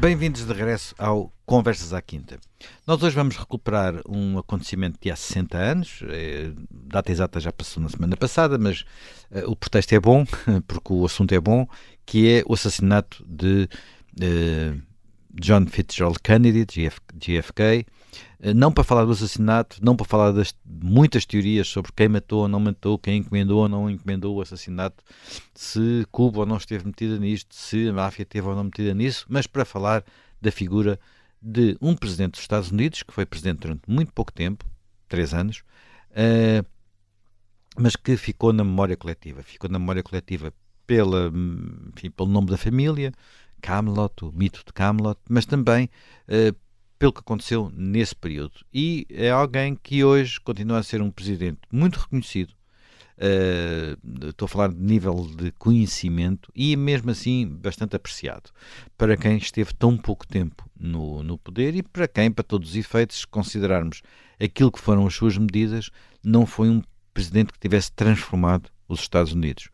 Bem-vindos 0.00 0.46
de 0.46 0.52
regresso 0.54 0.94
ao 0.96 1.30
Conversas 1.44 1.92
à 1.92 2.00
Quinta. 2.00 2.40
Nós 2.86 3.02
hoje 3.02 3.14
vamos 3.14 3.36
recuperar 3.36 4.00
um 4.08 4.38
acontecimento 4.38 4.98
de 4.98 5.10
há 5.10 5.14
60 5.14 5.58
anos, 5.58 6.00
é, 6.08 6.52
data 6.70 7.12
exata 7.12 7.38
já 7.38 7.52
passou 7.52 7.82
na 7.82 7.90
semana 7.90 8.16
passada, 8.16 8.56
mas 8.56 8.80
uh, 9.30 9.50
o 9.50 9.54
pretexto 9.54 9.94
é 9.94 10.00
bom, 10.00 10.24
porque 10.66 10.90
o 10.90 11.04
assunto 11.04 11.34
é 11.34 11.38
bom, 11.38 11.68
que 12.06 12.32
é 12.32 12.42
o 12.46 12.54
assassinato 12.54 13.22
de 13.28 13.68
uh, 14.22 14.80
John 15.34 15.66
Fitzgerald 15.66 16.18
Kennedy, 16.20 16.64
eh, 16.64 16.92
não 18.54 18.72
para 18.72 18.84
falar 18.84 19.04
do 19.04 19.12
assassinato, 19.12 19.78
não 19.82 19.96
para 19.96 20.06
falar 20.06 20.32
das 20.32 20.54
muitas 20.64 21.24
teorias 21.24 21.68
sobre 21.68 21.92
quem 21.92 22.08
matou 22.08 22.42
ou 22.42 22.48
não 22.48 22.60
matou, 22.60 22.98
quem 22.98 23.18
encomendou 23.18 23.62
ou 23.62 23.68
não 23.68 23.90
encomendou 23.90 24.36
o 24.36 24.40
assassinato, 24.40 25.02
se 25.54 26.06
Cuba 26.10 26.40
ou 26.40 26.46
não 26.46 26.56
esteve 26.56 26.86
metida 26.86 27.18
nisto, 27.18 27.54
se 27.54 27.88
a 27.88 27.92
máfia 27.92 28.22
esteve 28.22 28.48
ou 28.48 28.54
não 28.54 28.64
metida 28.64 28.94
nisso, 28.94 29.26
mas 29.28 29.46
para 29.46 29.64
falar 29.64 30.04
da 30.40 30.50
figura 30.50 30.98
de 31.40 31.76
um 31.80 31.94
presidente 31.94 32.32
dos 32.32 32.40
Estados 32.40 32.70
Unidos, 32.70 33.02
que 33.02 33.12
foi 33.12 33.24
presidente 33.24 33.60
durante 33.60 33.82
muito 33.88 34.12
pouco 34.12 34.32
tempo, 34.32 34.64
três 35.08 35.32
anos, 35.32 35.62
uh, 36.10 36.66
mas 37.76 37.96
que 37.96 38.16
ficou 38.16 38.52
na 38.52 38.64
memória 38.64 38.96
coletiva. 38.96 39.42
Ficou 39.42 39.70
na 39.70 39.78
memória 39.78 40.02
coletiva 40.02 40.52
pela, 40.86 41.32
enfim, 41.94 42.10
pelo 42.10 42.28
nome 42.28 42.50
da 42.50 42.56
família, 42.56 43.12
Camelot, 43.60 44.24
o 44.24 44.32
mito 44.32 44.62
de 44.66 44.72
Camelot, 44.72 45.18
mas 45.28 45.46
também 45.46 45.88
uh, 46.28 46.56
pelo 47.00 47.14
que 47.14 47.20
aconteceu 47.20 47.72
nesse 47.74 48.14
período. 48.14 48.60
E 48.72 49.06
é 49.08 49.30
alguém 49.30 49.74
que 49.74 50.04
hoje 50.04 50.38
continua 50.38 50.78
a 50.78 50.82
ser 50.82 51.00
um 51.00 51.10
presidente 51.10 51.58
muito 51.72 51.98
reconhecido. 51.98 52.52
Uh, 53.16 54.28
estou 54.28 54.44
a 54.44 54.48
falar 54.48 54.68
de 54.68 54.80
nível 54.80 55.14
de 55.34 55.50
conhecimento 55.52 56.50
e 56.54 56.76
mesmo 56.76 57.10
assim 57.10 57.46
bastante 57.46 57.94
apreciado 57.94 58.50
para 58.96 59.14
quem 59.14 59.36
esteve 59.36 59.74
tão 59.74 59.96
pouco 59.96 60.26
tempo 60.26 60.66
no, 60.78 61.22
no 61.22 61.36
poder 61.36 61.74
e 61.74 61.82
para 61.82 62.08
quem, 62.08 62.30
para 62.30 62.44
todos 62.44 62.70
os 62.70 62.76
efeitos, 62.76 63.24
considerarmos 63.24 64.02
aquilo 64.38 64.72
que 64.72 64.80
foram 64.80 65.06
as 65.06 65.14
suas 65.14 65.36
medidas, 65.36 65.90
não 66.22 66.46
foi 66.46 66.68
um 66.68 66.82
presidente 67.12 67.52
que 67.52 67.58
tivesse 67.58 67.92
transformado 67.92 68.70
os 68.88 69.00
Estados 69.00 69.32
Unidos. 69.32 69.70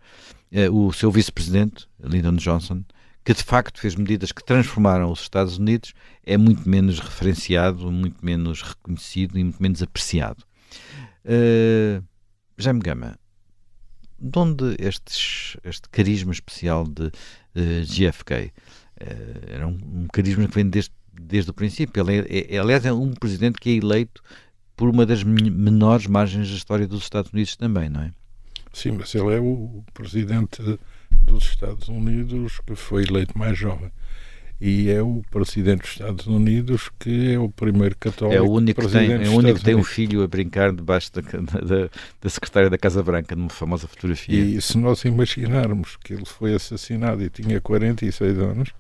Uh, 0.53 0.87
o 0.87 0.93
seu 0.93 1.11
vice-presidente, 1.11 1.89
Lyndon 2.01 2.37
Johnson, 2.37 2.85
que 3.27 3.35
de 3.35 3.43
facto 3.43 3.81
fez 3.81 3.97
medidas 3.97 4.31
que 4.31 4.45
transformaram 4.45 5.11
os 5.11 5.23
Estados 5.23 5.59
Unidos, 5.59 5.93
é 6.25 6.37
muito 6.37 6.69
menos 6.69 7.01
referenciado, 7.01 7.91
muito 7.91 8.25
menos 8.25 8.63
reconhecido 8.63 9.37
e 9.37 9.43
muito 9.43 9.61
menos 9.61 9.83
apreciado. 9.83 10.45
Uh, 11.25 12.05
Jaime 12.57 12.79
Gama, 12.79 13.19
de 14.17 14.39
onde 14.39 14.77
estes, 14.79 15.57
este 15.65 15.89
carisma 15.89 16.33
especial 16.33 16.87
de 16.87 17.07
uh, 17.07 17.11
eh, 17.57 17.83
GFK? 17.83 18.33
Uh, 18.33 18.53
era 19.49 19.67
um, 19.67 19.73
um, 19.73 20.07
carisma 20.07 20.47
que 20.47 20.55
vem 20.55 20.71
desde, 20.71 20.93
desde 21.13 21.51
o 21.51 21.55
princípio. 21.55 22.01
Ele 22.01 22.21
é, 22.29 22.55
é, 22.55 22.59
aliás, 22.59 22.87
é 22.87 22.93
um 22.93 23.13
presidente 23.13 23.59
que 23.59 23.71
é 23.71 23.73
eleito 23.73 24.23
por 24.77 24.89
uma 24.89 25.05
das 25.05 25.25
menores 25.25 26.07
margens 26.07 26.49
da 26.49 26.55
história 26.55 26.87
dos 26.87 27.03
Estados 27.03 27.33
Unidos 27.33 27.57
também, 27.57 27.91
não 27.91 28.03
é? 28.03 28.13
Sim, 28.73 28.93
mas 28.93 29.13
ele 29.17 29.35
é 29.35 29.41
o 29.41 29.83
presidente 29.93 30.79
dos 31.27 31.45
Estados 31.45 31.89
Unidos 31.89 32.61
que 32.67 32.75
foi 32.75 33.05
eleito 33.05 33.37
mais 33.39 33.59
jovem. 33.59 33.91
E 34.59 34.89
é 34.89 35.03
o 35.03 35.23
presidente 35.31 35.83
dos 35.83 35.91
Estados 35.91 36.27
Unidos 36.27 36.91
que 36.99 37.35
é 37.35 37.39
o 37.39 37.51
primeiro 37.51 37.95
católico. 37.97 38.37
É 38.37 38.41
o 38.41 38.51
único 38.51 38.81
que 38.81 38.89
tem, 38.89 39.13
é 39.13 39.29
o 39.29 39.35
único 39.35 39.59
que 39.59 39.65
tem 39.65 39.75
um 39.75 39.85
filho 39.85 40.23
a 40.23 40.27
brincar 40.27 40.73
debaixo 40.73 41.11
da, 41.13 41.21
da, 41.21 41.91
da 42.23 42.31
secretária 42.31 42.71
da 42.71 42.79
Casa 42.79 43.03
Branca, 43.03 43.37
numa 43.37 43.51
famosa 43.51 43.87
fotografia. 43.87 44.39
E 44.39 44.61
se 44.63 44.79
nós 44.79 45.05
imaginarmos 45.05 45.97
que 45.97 46.15
ele 46.15 46.25
foi 46.25 46.55
assassinado 46.55 47.23
e 47.23 47.29
tinha 47.29 47.61
46 47.61 48.39
anos 48.39 48.71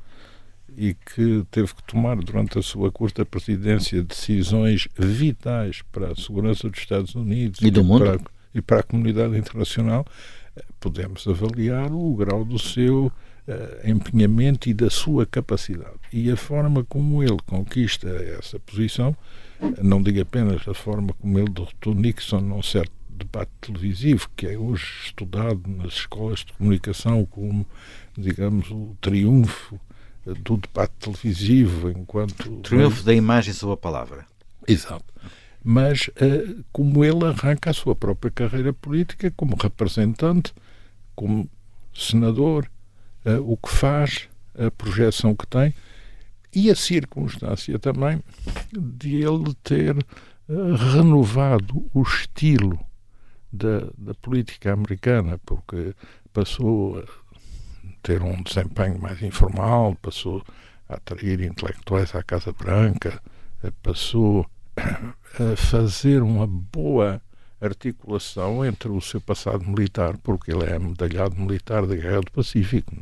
e 0.77 0.95
que 0.95 1.45
teve 1.51 1.75
que 1.75 1.83
tomar 1.85 2.17
durante 2.17 2.59
a 2.59 2.63
sua 2.63 2.93
curta 2.93 3.25
presidência 3.25 4.03
decisões 4.03 4.89
vitais 4.97 5.83
para 5.91 6.13
a 6.13 6.15
segurança 6.15 6.69
dos 6.69 6.79
Estados 6.79 7.15
Unidos 7.15 7.61
e, 7.63 7.71
do 7.71 7.83
mundo. 7.83 8.05
Para, 8.05 8.21
e 8.55 8.63
para 8.63 8.81
a 8.81 8.83
comunidade 8.83 9.37
internacional, 9.37 10.07
podemos 10.81 11.27
avaliar 11.27 11.93
o 11.93 12.15
grau 12.15 12.45
do 12.45 12.59
seu 12.59 13.07
uh, 13.07 13.89
empenhamento 13.89 14.69
e 14.69 14.75
da 14.75 14.91
sua 14.91 15.27
capacidade. 15.27 15.97
E 16.13 16.31
a 16.31 16.37
forma 16.37 16.85
como 16.85 17.23
ele 17.23 17.39
conquista 17.47 18.09
essa 18.09 18.59
posição, 18.59 19.17
não 19.83 20.03
digo 20.03 20.21
apenas 20.21 20.67
a 20.69 20.75
forma 20.75 21.13
como 21.15 21.39
ele 21.39 21.51
derrotou 21.51 21.95
Nixon 21.95 22.41
num 22.41 22.63
certo 22.63 22.93
debate 23.09 23.51
televisivo, 23.61 24.29
que 24.37 24.47
é 24.47 24.59
hoje 24.59 24.85
estudado 25.05 25.63
nas 25.67 25.95
escolas 25.95 26.41
de 26.41 26.53
comunicação 26.53 27.25
como, 27.25 27.67
digamos, 28.17 28.71
o 28.71 28.95
triunfo 29.01 29.81
do 30.27 30.57
debate 30.57 30.93
televisivo 31.01 31.89
enquanto... 31.89 32.61
Triunfo 32.61 33.03
da 33.03 33.15
imagem 33.15 33.55
sobre 33.55 33.75
a 33.75 33.79
palavra. 33.79 34.27
Exato 34.69 35.05
mas 35.69 36.07
uh, 36.07 36.65
como 36.71 37.05
ele 37.05 37.25
arranca 37.25 37.71
a 37.71 37.75
sua 37.75 37.97
própria 37.97 38.31
carreira 38.31 38.73
política 38.73 39.33
como 39.33 39.57
representante 39.57 40.55
como 41.13 41.51
senador, 41.93 42.71
uh, 43.25 43.53
o 43.53 43.57
que 43.57 43.69
faz, 43.69 44.29
a 44.57 44.71
projeção 44.71 45.35
que 45.35 45.45
tem 45.45 45.75
e 46.55 46.71
a 46.71 46.77
circunstância 46.77 47.81
também 47.81 48.23
de 48.73 49.17
ele 49.17 49.53
ter 49.65 49.97
uh, 49.97 50.75
renovado 50.95 51.85
o 51.93 52.03
estilo 52.03 52.79
da, 53.53 53.89
da 53.99 54.15
política 54.15 54.73
americana, 54.73 55.41
porque 55.45 55.97
passou 56.33 57.01
a 57.01 57.05
ter 58.05 58.23
um 58.23 58.41
desempenho 58.41 59.01
mais 59.01 59.21
informal, 59.21 59.97
passou 59.97 60.45
a 60.89 60.95
atrair 60.95 61.41
intelectuais 61.41 62.15
à 62.15 62.23
Casa 62.23 62.53
Branca, 62.53 63.21
passou 63.83 64.49
a 65.39 65.57
fazer 65.57 66.23
uma 66.23 66.47
boa 66.47 67.21
articulação 67.61 68.65
entre 68.65 68.89
o 68.89 69.01
seu 69.01 69.21
passado 69.21 69.65
militar, 69.67 70.17
porque 70.19 70.53
ele 70.53 70.65
é 70.65 70.79
medalhado 70.79 71.37
militar 71.37 71.87
da 71.87 71.95
Guerra 71.95 72.21
do 72.21 72.31
Pacífico. 72.31 72.95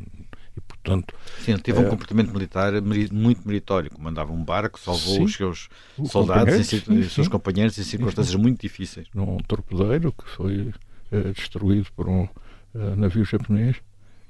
E, 0.55 0.61
portanto, 0.61 1.13
Sim, 1.41 1.57
teve 1.57 1.79
um 1.79 1.87
eh, 1.87 1.89
comportamento 1.89 2.31
militar 2.31 2.71
muito 2.81 3.45
meritório, 3.45 3.91
comandava 3.91 4.31
um 4.31 4.43
barco, 4.43 4.79
salvou 4.79 5.15
sim, 5.15 5.23
os 5.23 5.33
seus 5.33 5.69
soldados 6.05 6.71
e 6.71 7.09
seus 7.09 7.27
companheiros 7.27 7.77
em 7.77 7.83
circunstâncias 7.83 8.35
muito 8.35 8.61
difíceis. 8.61 9.07
Num 9.13 9.37
torpedeiro 9.37 10.13
que 10.13 10.29
foi 10.29 10.73
uh, 11.11 11.33
destruído 11.33 11.87
por 11.93 12.07
um 12.07 12.23
uh, 12.23 12.95
navio 12.95 13.25
japonês. 13.25 13.77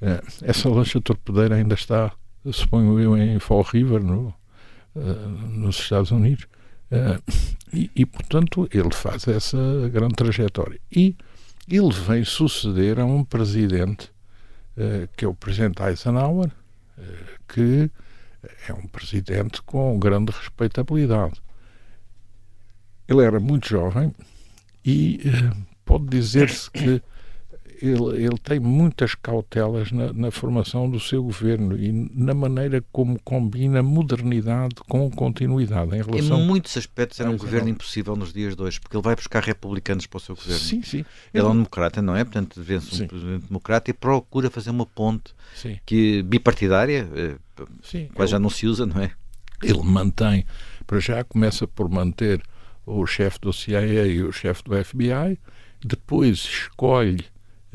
Uh, 0.02 0.22
essa 0.42 0.68
lancha 0.68 1.00
torpedeira 1.00 1.56
ainda 1.56 1.76
está, 1.76 2.12
suponho 2.52 3.00
eu, 3.00 3.16
em 3.16 3.38
Fall 3.40 3.62
River, 3.62 4.04
no, 4.04 4.34
nos 5.52 5.78
Estados 5.78 6.10
Unidos. 6.10 6.48
Uh, 6.96 7.22
e, 7.74 7.92
e, 7.96 8.06
portanto, 8.06 8.68
ele 8.72 8.94
faz 8.94 9.28
essa 9.28 9.58
grande 9.92 10.16
trajetória. 10.16 10.80
E 10.92 11.16
ele 11.68 11.92
vem 11.92 12.24
suceder 12.24 13.00
a 13.00 13.06
um 13.06 13.24
presidente, 13.24 14.12
uh, 14.78 15.08
que 15.18 15.26
é 15.26 15.28
o 15.28 15.34
presidente 15.34 15.82
Eisenhower, 15.82 16.48
uh, 16.48 17.02
que 17.48 17.90
é 18.70 18.74
um 18.74 18.88
presidente 18.88 19.62
com 19.64 20.00
grande 20.00 20.32
respeitabilidade. 20.32 21.42
Ele 23.08 23.24
era 23.24 23.40
muito 23.40 23.68
jovem 23.68 24.14
e 24.84 25.20
pode 25.84 26.06
dizer-se 26.06 26.70
que 26.72 27.02
ele, 27.82 28.24
ele 28.24 28.38
tem 28.38 28.60
muitas 28.60 29.16
cautelas 29.16 29.92
na, 29.92 30.14
na, 30.14 30.32
formação 30.32 30.90
do 30.90 31.00
seu 31.00 31.24
governo 31.24 31.78
e 31.78 31.92
na 31.92 32.34
maneira 32.34 32.84
como 32.92 33.20
combina 33.24 33.82
modernidade 33.82 34.76
com 34.88 35.10
continuidade. 35.12 35.96
Em, 35.96 36.02
relação 36.02 36.42
em 36.42 36.46
muitos 36.46 36.76
aspectos 36.78 37.20
era 37.20 37.30
um 37.30 37.38
governo 37.38 37.70
impossível 37.70 38.16
nos 38.16 38.32
dias 38.34 38.56
de 38.56 38.62
hoje, 38.62 38.80
porque 38.80 38.96
ele 38.96 39.04
vai 39.04 39.16
buscar 39.16 39.44
republicanos 39.44 40.06
para 40.06 40.18
o 40.18 40.20
seu 40.20 40.36
governo. 40.36 40.60
Sim, 40.60 40.82
sim. 40.82 41.06
Ele 41.34 41.46
é 41.46 41.48
um 41.48 41.54
democrata, 41.54 42.02
não 42.02 42.16
é? 42.16 42.24
Portanto, 42.24 42.62
vence 42.62 43.04
um 43.04 43.08
presidente 43.08 43.48
democrata 43.48 43.90
e 43.90 43.94
procura 43.94 44.50
fazer 44.50 44.70
uma 44.70 44.86
ponte 44.86 45.34
sim. 45.56 45.80
que 45.86 46.24
bipartidária, 46.24 47.08
eh, 47.16 47.36
sim, 47.84 48.10
quase 48.14 48.32
já 48.32 48.40
não 48.40 48.50
se 48.50 48.68
usa, 48.68 48.86
não 48.86 49.02
é? 49.02 49.12
Ele 49.64 49.84
mantém, 49.84 50.46
para 50.86 51.00
já 51.00 51.24
começa 51.24 51.68
por 51.68 51.90
manter 51.90 52.42
o 52.86 53.06
chefe 53.06 53.40
do 53.40 53.52
CIA 53.52 54.06
e 54.06 54.22
o 54.22 54.32
chefe 54.32 54.64
do 54.64 54.84
FBI, 54.84 55.40
depois 55.84 56.38
escolhe 56.38 57.26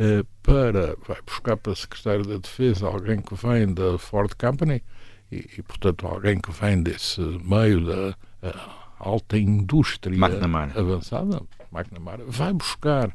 eh, 0.03 0.25
para 0.43 0.97
vai 1.07 1.21
buscar 1.21 1.59
para 1.59 1.75
secretário 1.75 2.25
da 2.25 2.39
Defesa 2.39 2.87
alguém 2.87 3.21
que 3.21 3.35
vem 3.35 3.75
da 3.75 3.99
Ford 3.99 4.33
Company 4.35 4.83
e, 5.31 5.47
e 5.59 5.63
portanto 5.63 6.07
alguém 6.07 6.41
que 6.41 6.51
vem 6.51 6.83
desse 6.83 7.21
meio 7.21 7.85
da 7.85 8.17
uh, 8.49 8.71
alta 8.99 9.37
indústria 9.37 10.17
McNamara. 10.17 10.73
avançada, 10.75 11.43
McNamara, 11.71 12.25
vai 12.27 12.51
buscar 12.51 13.09
uh, 13.11 13.15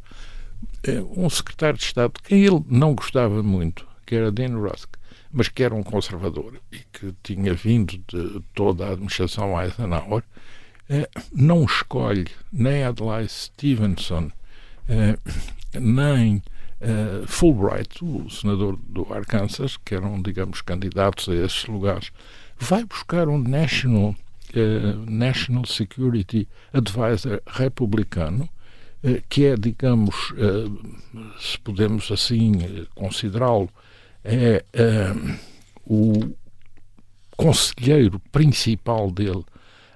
um 1.25 1.27
secretário 1.27 1.75
de 1.75 1.85
Estado 1.85 2.13
que 2.21 2.35
ele 2.35 2.63
não 2.67 2.93
gostava 2.93 3.41
muito, 3.41 3.87
que 4.05 4.13
era 4.13 4.31
Dean 4.31 4.55
Rusk, 4.55 4.89
mas 5.31 5.49
que 5.49 5.63
era 5.63 5.73
um 5.73 5.81
conservador 5.81 6.61
e 6.71 6.77
que 6.93 7.15
tinha 7.23 7.55
vindo 7.55 7.97
de 8.07 8.43
toda 8.53 8.85
a 8.85 8.91
administração 8.91 9.59
Eisenhower, 9.59 10.21
não 11.33 11.63
escolhe 11.65 12.27
nem 12.53 12.83
Adlai 12.83 13.27
Stevenson, 13.27 14.29
nem 15.73 16.43
uh, 16.85 17.27
Fulbright, 17.27 18.03
o 18.03 18.29
senador 18.29 18.77
do 18.87 19.11
Arkansas, 19.11 19.77
que 19.77 19.95
eram, 19.95 20.21
digamos, 20.21 20.61
candidatos 20.61 21.27
a 21.27 21.35
esses 21.35 21.65
lugares 21.65 22.11
vai 22.57 22.85
buscar 22.85 23.27
um 23.27 23.37
National, 23.37 24.15
uh, 24.55 25.11
National 25.11 25.65
Security 25.65 26.47
Advisor 26.71 27.41
republicano, 27.47 28.47
uh, 29.03 29.21
que 29.27 29.45
é, 29.45 29.55
digamos, 29.55 30.15
se 31.39 31.59
podemos 31.59 32.11
assim 32.11 32.85
considerá-lo, 32.93 33.69
é 34.23 34.63
o 35.85 36.33
conselheiro 37.37 38.19
principal 38.31 39.11
dele 39.11 39.43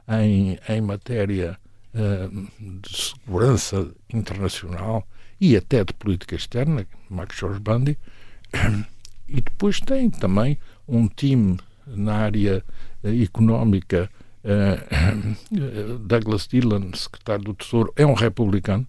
em, 0.07 0.59
em 0.69 0.81
matéria 0.81 1.57
de 1.91 2.95
segurança 2.95 3.91
internacional 4.13 5.03
e 5.39 5.55
até 5.55 5.83
de 5.83 5.93
política 5.93 6.35
externa, 6.35 6.85
Max 7.09 7.37
George 7.37 7.59
Bundy, 7.59 7.97
e 9.27 9.41
depois 9.41 9.79
tem 9.79 10.09
também 10.09 10.57
um 10.87 11.07
time 11.07 11.57
na 11.85 12.15
área 12.15 12.63
uh, 13.03 13.23
económica. 13.23 14.09
Uh, 14.43 15.99
Douglas 15.99 16.47
Dillon, 16.47 16.91
secretário 16.93 17.43
do 17.43 17.53
Tesouro, 17.53 17.93
é 17.95 18.05
um 18.05 18.13
republicano. 18.13 18.87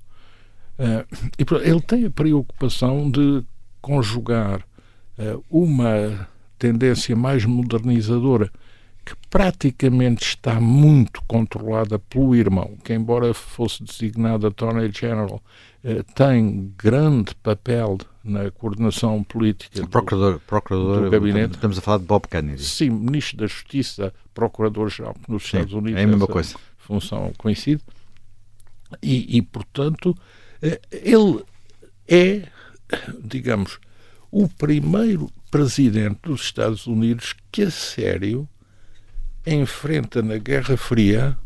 Uh, 0.78 1.06
e 1.38 1.68
ele 1.68 1.80
tem 1.82 2.06
a 2.06 2.10
preocupação 2.10 3.10
de 3.10 3.44
conjugar 3.80 4.64
uma 5.50 6.26
tendência 6.58 7.14
mais 7.14 7.44
modernizadora 7.44 8.50
que 9.10 9.16
praticamente 9.28 10.22
está 10.22 10.60
muito 10.60 11.20
controlada 11.26 11.98
pelo 11.98 12.32
irmão, 12.32 12.76
que 12.84 12.94
embora 12.94 13.34
fosse 13.34 13.82
designado 13.82 14.46
Attorney 14.46 14.88
General, 14.92 15.42
tem 16.14 16.72
grande 16.78 17.34
papel 17.34 17.98
na 18.22 18.52
coordenação 18.52 19.24
política 19.24 19.84
procurador, 19.88 20.34
do, 20.34 20.40
procurador, 20.40 21.02
do 21.02 21.10
gabinete. 21.10 21.54
Estamos 21.54 21.78
a 21.78 21.80
falar 21.80 21.98
de 21.98 22.04
Bob 22.04 22.28
Kennedy. 22.28 22.62
Sim, 22.62 22.90
ministro 22.90 23.38
da 23.38 23.48
Justiça, 23.48 24.14
procurador-geral 24.32 25.16
nos 25.26 25.42
Sim, 25.42 25.56
Estados 25.56 25.72
Unidos. 25.72 26.00
É 26.00 26.04
a 26.04 26.06
mesma 26.06 26.28
coisa. 26.28 26.54
Função 26.78 27.32
coincide. 27.36 27.82
E, 29.02 29.38
e, 29.38 29.42
portanto, 29.42 30.16
eh, 30.62 30.80
ele 30.92 31.42
é, 32.06 32.46
digamos, 33.24 33.80
o 34.30 34.48
primeiro 34.48 35.28
presidente 35.50 36.20
dos 36.22 36.42
Estados 36.42 36.86
Unidos 36.86 37.34
que 37.50 37.62
a 37.62 37.70
sério 37.72 38.48
enfrenta 39.46 40.22
na 40.22 40.38
Guerra 40.38 40.76
Fria 40.76 41.36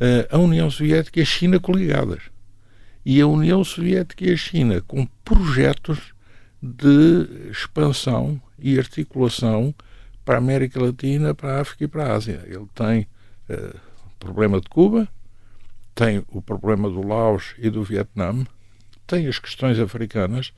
eh, 0.00 0.28
a 0.30 0.38
União 0.38 0.70
Soviética 0.70 1.20
e 1.20 1.22
a 1.22 1.26
China 1.26 1.58
coligadas 1.60 2.34
e 3.04 3.20
a 3.20 3.26
União 3.26 3.62
Soviética 3.62 4.24
e 4.24 4.32
a 4.32 4.36
China 4.36 4.80
com 4.80 5.06
projetos 5.24 6.14
de 6.62 7.50
expansão 7.50 8.40
e 8.58 8.78
articulação 8.78 9.74
para 10.24 10.36
a 10.36 10.38
América 10.38 10.82
Latina, 10.82 11.34
para 11.34 11.58
a 11.58 11.60
África 11.60 11.84
e 11.84 11.88
para 11.88 12.06
a 12.06 12.14
Ásia. 12.14 12.42
Ele 12.46 12.66
tem 12.74 13.06
uh, 13.50 13.76
o 14.06 14.10
problema 14.18 14.58
de 14.58 14.68
Cuba, 14.68 15.06
tem 15.94 16.24
o 16.28 16.40
problema 16.40 16.88
do 16.88 17.06
Laos 17.06 17.54
e 17.58 17.68
do 17.68 17.84
Vietnã, 17.84 18.46
tem 19.06 19.26
as 19.26 19.38
questões 19.38 19.78
africanas, 19.78 20.52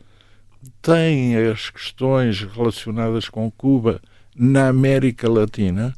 tem 0.80 1.36
as 1.36 1.68
questões 1.70 2.40
relacionadas 2.42 3.28
com 3.28 3.50
Cuba 3.50 4.00
na 4.36 4.68
América 4.68 5.28
Latina 5.28 5.92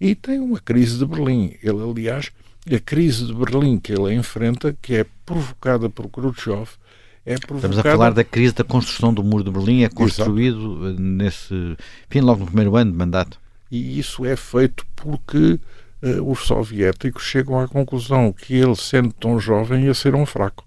e 0.00 0.14
tem 0.14 0.40
uma 0.40 0.60
crise 0.60 0.98
de 0.98 1.06
Berlim. 1.06 1.56
Ele, 1.62 1.82
aliás, 1.82 2.30
a 2.70 2.78
crise 2.78 3.26
de 3.26 3.34
Berlim 3.34 3.78
que 3.78 3.92
ele 3.92 4.14
enfrenta, 4.14 4.76
que 4.80 4.96
é 4.96 5.06
provocada 5.24 5.88
por 5.88 6.08
Khrushchev, 6.08 6.68
é 7.24 7.36
provocada... 7.38 7.74
Estamos 7.74 7.78
a 7.78 7.82
falar 7.82 8.12
da 8.12 8.24
crise 8.24 8.54
da 8.54 8.64
construção 8.64 9.12
do 9.12 9.22
muro 9.22 9.44
de 9.44 9.50
Berlim, 9.50 9.82
é 9.82 9.88
construído 9.88 10.86
Exato. 10.86 11.00
Eh, 11.00 11.02
nesse, 11.02 11.54
enfim, 12.08 12.20
logo 12.20 12.40
no 12.40 12.46
primeiro 12.46 12.76
ano 12.76 12.92
de 12.92 12.98
mandato. 12.98 13.40
E 13.70 13.98
isso 13.98 14.24
é 14.24 14.36
feito 14.36 14.86
porque 14.94 15.58
uh, 16.02 16.30
os 16.30 16.40
soviéticos 16.40 17.24
chegam 17.24 17.58
à 17.58 17.66
conclusão 17.66 18.32
que 18.32 18.54
ele, 18.54 18.76
sendo 18.76 19.12
tão 19.12 19.40
jovem, 19.40 19.86
ia 19.86 19.94
ser 19.94 20.14
um 20.14 20.24
fraco. 20.24 20.64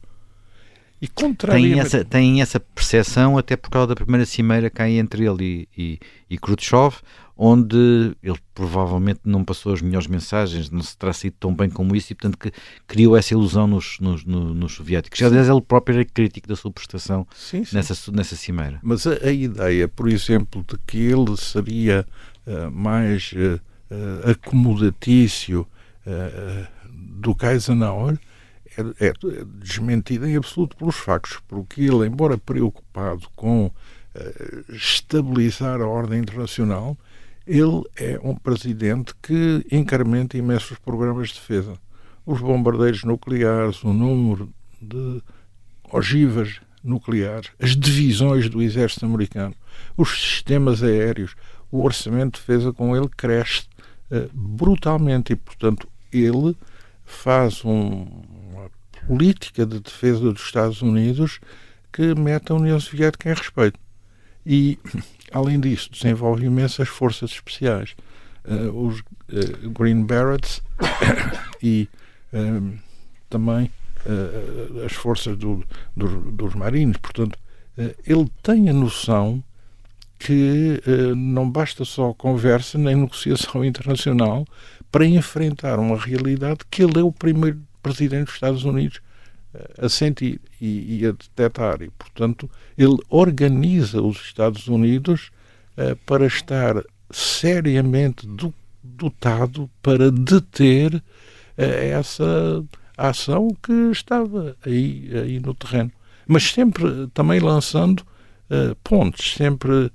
E 1.01 1.07
contrariamente... 1.07 1.71
tem, 1.71 1.79
essa, 1.79 2.05
tem 2.05 2.41
essa 2.41 2.59
percepção 2.59 3.37
até 3.37 3.55
por 3.55 3.69
causa 3.69 3.87
da 3.87 3.95
primeira 3.95 4.25
cimeira 4.25 4.69
que 4.69 4.81
há 4.81 4.89
entre 4.89 5.25
ele 5.25 5.67
e, 5.77 5.81
e, 5.81 5.99
e 6.29 6.37
Khrushchev, 6.37 6.97
onde 7.41 8.13
ele 8.21 8.38
provavelmente 8.53 9.21
não 9.24 9.45
passou 9.45 9.71
as 9.71 9.81
melhores 9.81 10.07
mensagens, 10.07 10.69
não 10.69 10.81
se 10.81 10.97
terá 10.97 11.13
sido 11.13 11.36
tão 11.39 11.56
bem 11.56 11.69
como 11.69 11.95
isso, 11.95 12.12
e 12.12 12.15
portanto 12.15 12.38
que 12.38 12.51
criou 12.86 13.15
essa 13.15 13.33
ilusão 13.33 13.65
nos, 13.65 13.97
nos, 14.01 14.25
nos 14.25 14.74
soviéticos. 14.74 15.21
Aliás, 15.21 15.47
ele 15.47 15.62
próprio 15.62 15.95
era 15.95 16.03
crítico 16.03 16.50
da 16.50 16.57
sua 16.57 16.69
prestação 16.69 17.25
sim, 17.33 17.63
sim. 17.63 17.77
Nessa, 17.77 18.12
nessa 18.12 18.36
cimeira. 18.36 18.77
Mas 18.83 19.07
a, 19.07 19.13
a, 19.25 19.31
ideia, 19.31 19.88
por 19.88 20.09
exemplo, 20.09 20.65
de 20.68 20.77
que 20.86 20.97
ele 20.97 21.38
seria 21.38 22.06
uh, 22.45 22.69
mais 22.69 23.31
uh, 23.31 23.56
uh, 23.89 24.31
acomodatício 24.31 25.65
do 27.21 27.36
que 27.36 27.45
Eisenhower 27.45 28.18
é, 28.75 29.07
é, 29.07 29.13
desmentida 29.59 30.27
em 30.27 30.36
absoluto 30.36 30.75
pelos 30.75 30.95
factos, 30.95 31.39
porque 31.47 31.81
ele, 31.81 32.07
embora 32.07 32.36
preocupado 32.36 33.30
com 33.36 33.69
estabilizar 34.69 35.81
a 35.81 35.88
ordem 35.88 36.19
internacional, 36.19 36.97
ele 37.50 37.81
é 37.96 38.19
um 38.22 38.36
presidente 38.36 39.12
que 39.24 39.66
incrementa 39.72 40.38
imensos 40.38 40.78
programas 40.78 41.30
de 41.30 41.34
defesa. 41.34 41.74
Os 42.24 42.40
bombardeiros 42.40 43.04
nucleares, 43.04 43.84
o 43.84 43.92
número 43.92 44.54
de 44.80 45.19
ogivas 45.92 46.62
nucleares, 46.84 47.50
as 47.60 47.75
divisões 47.75 48.48
do 48.48 48.62
exército 48.62 49.04
americano, 49.04 49.56
os 49.98 50.10
sistemas 50.12 50.84
aéreos, 50.84 51.36
o 51.72 51.84
orçamento 51.84 52.40
de 52.40 52.46
defesa 52.46 52.72
com 52.72 52.96
ele 52.96 53.10
cresce 53.10 53.63
uh, 54.12 54.30
brutalmente 54.31 55.34
e, 55.34 55.36
portanto, 55.36 55.88
ele 56.13 56.56
faz 57.04 57.66
um, 57.66 58.06
uma 58.51 58.69
política 59.07 59.66
de 59.66 59.80
defesa 59.80 60.31
dos 60.31 60.44
Estados 60.44 60.84
Unidos 60.84 61.40
que 61.92 62.13
mete 62.13 62.51
a 62.51 62.56
União 62.56 62.80
Soviética 62.80 63.31
em 63.31 63.34
respeito. 63.34 63.80
E 64.45 64.77
Além 65.31 65.59
disso, 65.59 65.89
desenvolve 65.91 66.45
imensas 66.45 66.88
forças 66.88 67.31
especiais. 67.31 67.95
Uh, 68.45 68.88
os 68.88 69.00
uh, 69.00 69.69
Green 69.69 70.03
Berets 70.03 70.62
e 71.62 71.88
um, 72.33 72.77
também 73.30 73.69
uh, 74.06 74.86
as 74.86 74.94
forças 74.94 75.38
do, 75.38 75.63
do, 75.95 76.31
dos 76.31 76.56
marinhos. 76.56 76.97
Portanto, 76.97 77.38
ele 78.05 78.29
tem 78.43 78.69
a 78.69 78.74
noção 78.74 79.41
que 80.17 80.81
não 81.15 81.50
basta 81.50 81.86
só 81.86 82.13
conversa 82.13 82.77
nem 82.77 82.93
negociação 82.93 83.63
internacional 83.63 84.46
para 84.91 85.05
enfrentar 85.05 85.79
uma 85.79 85.96
realidade 85.98 86.60
que 86.69 86.84
ele 86.84 87.00
é 87.00 87.03
o 87.03 87.12
primeiro 87.12 87.62
presidente 87.81 88.25
dos 88.25 88.34
Estados 88.34 88.65
Unidos 88.65 89.00
a 89.77 89.89
sentir 89.89 90.39
e, 90.62 91.00
e 91.00 91.06
a 91.06 91.12
detectar. 91.12 91.82
E, 91.82 91.89
portanto, 91.91 92.50
ele 92.77 92.98
organiza 93.10 94.01
os 94.01 94.18
Estados 94.22 94.68
Unidos 94.68 95.32
uh, 95.77 95.96
para 96.06 96.25
estar 96.25 96.84
seriamente 97.10 98.27
do, 98.27 98.53
dotado 98.84 99.70
para 99.82 100.12
deter 100.12 100.96
uh, 100.96 101.01
essa 101.58 102.63
ação 102.98 103.56
que 103.62 103.91
estava 103.91 104.56
aí, 104.65 105.10
aí 105.13 105.39
no 105.39 105.53
terreno. 105.53 105.91
Mas 106.27 106.44
sempre 106.51 107.08
também 107.13 107.39
lançando 107.39 108.01
uh, 108.01 108.75
pontos, 108.84 109.34
sempre 109.34 109.91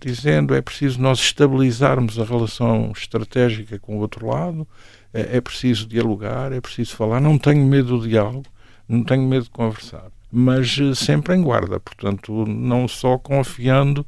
dizendo 0.00 0.54
é 0.54 0.60
preciso 0.60 1.00
nós 1.00 1.18
estabilizarmos 1.18 2.18
a 2.18 2.24
relação 2.24 2.92
estratégica 2.94 3.78
com 3.78 3.96
o 3.96 4.00
outro 4.00 4.26
lado, 4.26 4.68
é 5.14 5.40
preciso 5.40 5.86
dialogar, 5.86 6.52
é 6.52 6.60
preciso 6.60 6.94
falar. 6.94 7.22
Não 7.22 7.38
tenho 7.38 7.64
medo 7.64 7.98
do 7.98 8.06
diálogo, 8.06 8.44
não 8.88 9.04
tenho 9.04 9.26
medo 9.26 9.44
de 9.44 9.50
conversar, 9.50 10.06
mas 10.30 10.78
sempre 10.94 11.34
em 11.34 11.42
guarda, 11.42 11.78
portanto, 11.78 12.46
não 12.46 12.86
só 12.88 13.18
confiando 13.18 14.06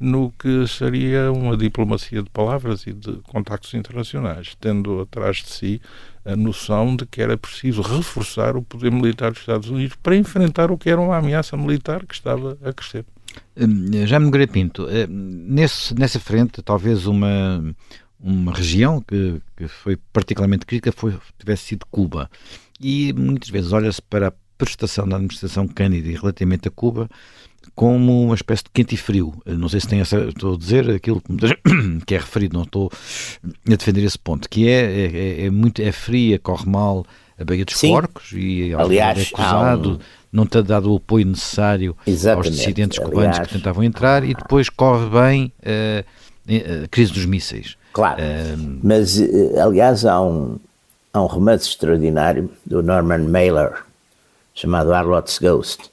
no 0.00 0.32
que 0.32 0.66
seria 0.66 1.30
uma 1.30 1.54
diplomacia 1.56 2.22
de 2.22 2.30
palavras 2.30 2.86
e 2.86 2.92
de 2.92 3.16
contactos 3.24 3.74
internacionais, 3.74 4.56
tendo 4.58 5.02
atrás 5.02 5.36
de 5.36 5.50
si 5.50 5.82
a 6.24 6.34
noção 6.34 6.96
de 6.96 7.04
que 7.04 7.20
era 7.20 7.36
preciso 7.36 7.82
reforçar 7.82 8.56
o 8.56 8.62
poder 8.62 8.90
militar 8.90 9.30
dos 9.30 9.40
Estados 9.40 9.68
Unidos 9.68 9.96
para 10.02 10.16
enfrentar 10.16 10.70
o 10.70 10.78
que 10.78 10.88
era 10.88 11.00
uma 11.00 11.18
ameaça 11.18 11.56
militar 11.56 12.06
que 12.06 12.14
estava 12.14 12.56
a 12.64 12.72
crescer. 12.72 13.04
Hum, 13.56 14.06
Já 14.06 14.18
me 14.18 14.46
Pinto, 14.46 14.88
eh, 14.88 15.06
nesse, 15.06 15.94
nessa 15.94 16.18
frente, 16.18 16.62
talvez 16.62 17.06
uma, 17.06 17.62
uma 18.18 18.52
região 18.52 19.00
que, 19.02 19.40
que 19.56 19.68
foi 19.68 19.96
particularmente 20.12 20.64
crítica 20.64 20.92
foi, 20.92 21.14
tivesse 21.38 21.64
sido 21.64 21.86
Cuba. 21.90 22.30
E 22.80 23.12
muitas 23.12 23.50
vezes 23.50 23.72
olha-se 23.72 24.00
para 24.00 24.28
a 24.28 24.32
prestação 24.56 25.08
da 25.08 25.16
administração 25.16 25.66
Kennedy 25.68 26.14
relativamente 26.14 26.68
a 26.68 26.70
Cuba 26.70 27.08
como 27.74 28.24
uma 28.24 28.34
espécie 28.34 28.64
de 28.64 28.70
quente 28.72 28.94
e 28.94 28.98
frio. 28.98 29.34
Não 29.46 29.68
sei 29.68 29.80
se 29.80 29.88
tem 29.88 30.00
essa. 30.00 30.18
Estou 30.18 30.54
a 30.54 30.58
dizer 30.58 30.90
aquilo 30.90 31.22
que 32.06 32.14
é 32.14 32.18
referido, 32.18 32.56
não 32.56 32.64
estou 32.64 32.90
a 33.44 33.76
defender 33.76 34.04
esse 34.04 34.18
ponto, 34.18 34.48
que 34.48 34.68
é, 34.68 34.82
é, 34.82 35.46
é 35.46 35.50
muito 35.50 35.80
é 35.80 35.92
fria, 35.92 36.38
corre 36.38 36.68
mal 36.68 37.04
a 37.38 37.44
Baía 37.44 37.64
dos 37.64 37.76
Sim. 37.76 37.92
Porcos 37.92 38.32
e 38.32 38.74
aliás 38.74 39.18
é 39.18 39.22
acusado, 39.22 39.92
um... 39.92 39.98
não 40.30 40.44
ter 40.46 40.62
dado 40.62 40.92
o 40.92 40.96
apoio 40.96 41.26
necessário 41.26 41.96
Exatamente. 42.06 42.48
aos 42.48 42.56
dissidentes 42.56 42.98
cubanos 42.98 43.36
aliás... 43.36 43.46
que 43.46 43.54
tentavam 43.54 43.82
entrar 43.82 44.24
e 44.24 44.34
depois 44.34 44.68
corre 44.68 45.08
bem. 45.08 45.52
Uh, 45.60 46.04
a 46.84 46.88
crise 46.88 47.12
dos 47.12 47.26
mísseis. 47.26 47.76
Claro, 47.92 48.20
mas 48.82 49.20
aliás 49.62 50.04
há 50.04 50.20
um, 50.20 50.58
há 51.12 51.22
um 51.22 51.26
romance 51.26 51.68
extraordinário 51.68 52.50
do 52.64 52.82
Norman 52.82 53.28
Mailer 53.28 53.84
chamado 54.54 54.92
Arlotte's 54.92 55.38
Ghost, 55.38 55.90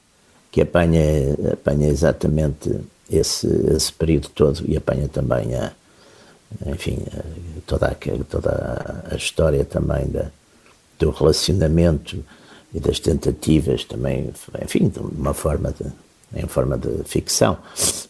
que 0.51 0.61
apanha, 0.61 1.01
apanha 1.53 1.87
exatamente 1.87 2.79
esse, 3.09 3.47
esse 3.73 3.91
período 3.93 4.29
todo 4.29 4.63
e 4.65 4.75
apanha 4.75 5.07
também 5.07 5.55
a, 5.55 5.71
enfim, 6.65 6.99
toda 7.65 7.87
a, 7.87 8.23
toda 8.29 9.05
a 9.11 9.15
história 9.15 9.63
também 9.63 10.07
da, 10.07 10.31
do 10.99 11.09
relacionamento 11.11 12.23
e 12.73 12.79
das 12.79 12.99
tentativas 12.99 13.83
também, 13.85 14.31
enfim, 14.61 14.89
de 14.89 14.99
uma 14.99 15.33
forma 15.33 15.71
de, 15.71 15.85
em 16.35 16.47
forma 16.47 16.77
de 16.77 17.03
ficção, 17.05 17.57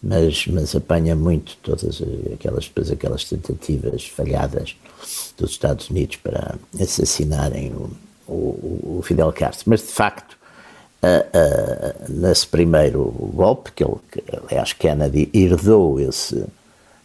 mas, 0.02 0.48
mas 0.48 0.76
apanha 0.76 1.16
muito 1.16 1.56
todas 1.62 2.02
aquelas, 2.34 2.66
depois 2.66 2.92
aquelas 2.92 3.24
tentativas 3.24 4.08
falhadas 4.08 4.76
dos 5.38 5.52
Estados 5.52 5.90
Unidos 5.90 6.16
para 6.18 6.56
assassinarem 6.82 7.72
o, 7.74 7.92
o, 8.28 8.98
o 8.98 9.02
Fidel 9.04 9.32
Castro. 9.32 9.70
Mas, 9.70 9.82
de 9.82 9.88
facto, 9.88 10.38
nesse 12.10 12.48
primeiro 12.48 13.04
golpe, 13.34 13.72
que 13.72 13.84
ele, 13.84 13.96
aliás, 14.50 14.74
Kennedy 14.74 15.30
herdou 15.34 16.00
esse 16.00 16.46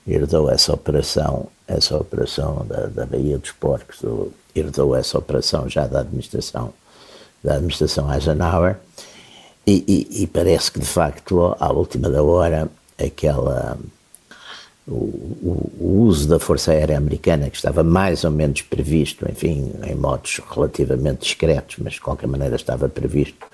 herdou 0.04 0.50
essa 0.50 0.74
operação, 0.74 1.46
essa 1.68 1.96
operação 1.96 2.66
da, 2.66 2.86
da 2.86 3.06
Baía 3.06 3.38
dos 3.38 3.52
Porcos, 3.52 4.00
herdou 4.52 4.96
essa 4.96 5.16
operação 5.16 5.68
já 5.68 5.86
da 5.86 6.00
administração 6.00 6.74
da 7.42 7.54
administração 7.54 8.12
Eisenhower 8.12 8.76
e, 9.66 9.84
e, 9.86 10.22
e 10.22 10.26
parece 10.26 10.72
que 10.72 10.80
de 10.80 10.86
facto 10.86 11.56
à 11.58 11.72
última 11.72 12.10
da 12.10 12.22
hora 12.22 12.68
aquela 12.98 13.78
o, 14.86 14.94
o, 14.94 15.72
o, 15.78 16.02
uso 16.06 16.28
da 16.28 16.40
Força 16.40 16.72
Aérea 16.72 16.96
Americana, 16.96 17.48
que 17.48 17.56
estava 17.56 17.84
mais 17.84 18.24
ou 18.24 18.30
menos 18.30 18.62
previsto, 18.62 19.24
enfim, 19.30 19.72
em 19.84 19.94
modos 19.94 20.40
relativamente 20.50 21.20
discretos, 21.20 21.76
mas 21.78 21.94
de 21.94 22.00
qualquer 22.00 22.26
maneira 22.26 22.56
estava 22.56 22.88
previsto, 22.88 23.46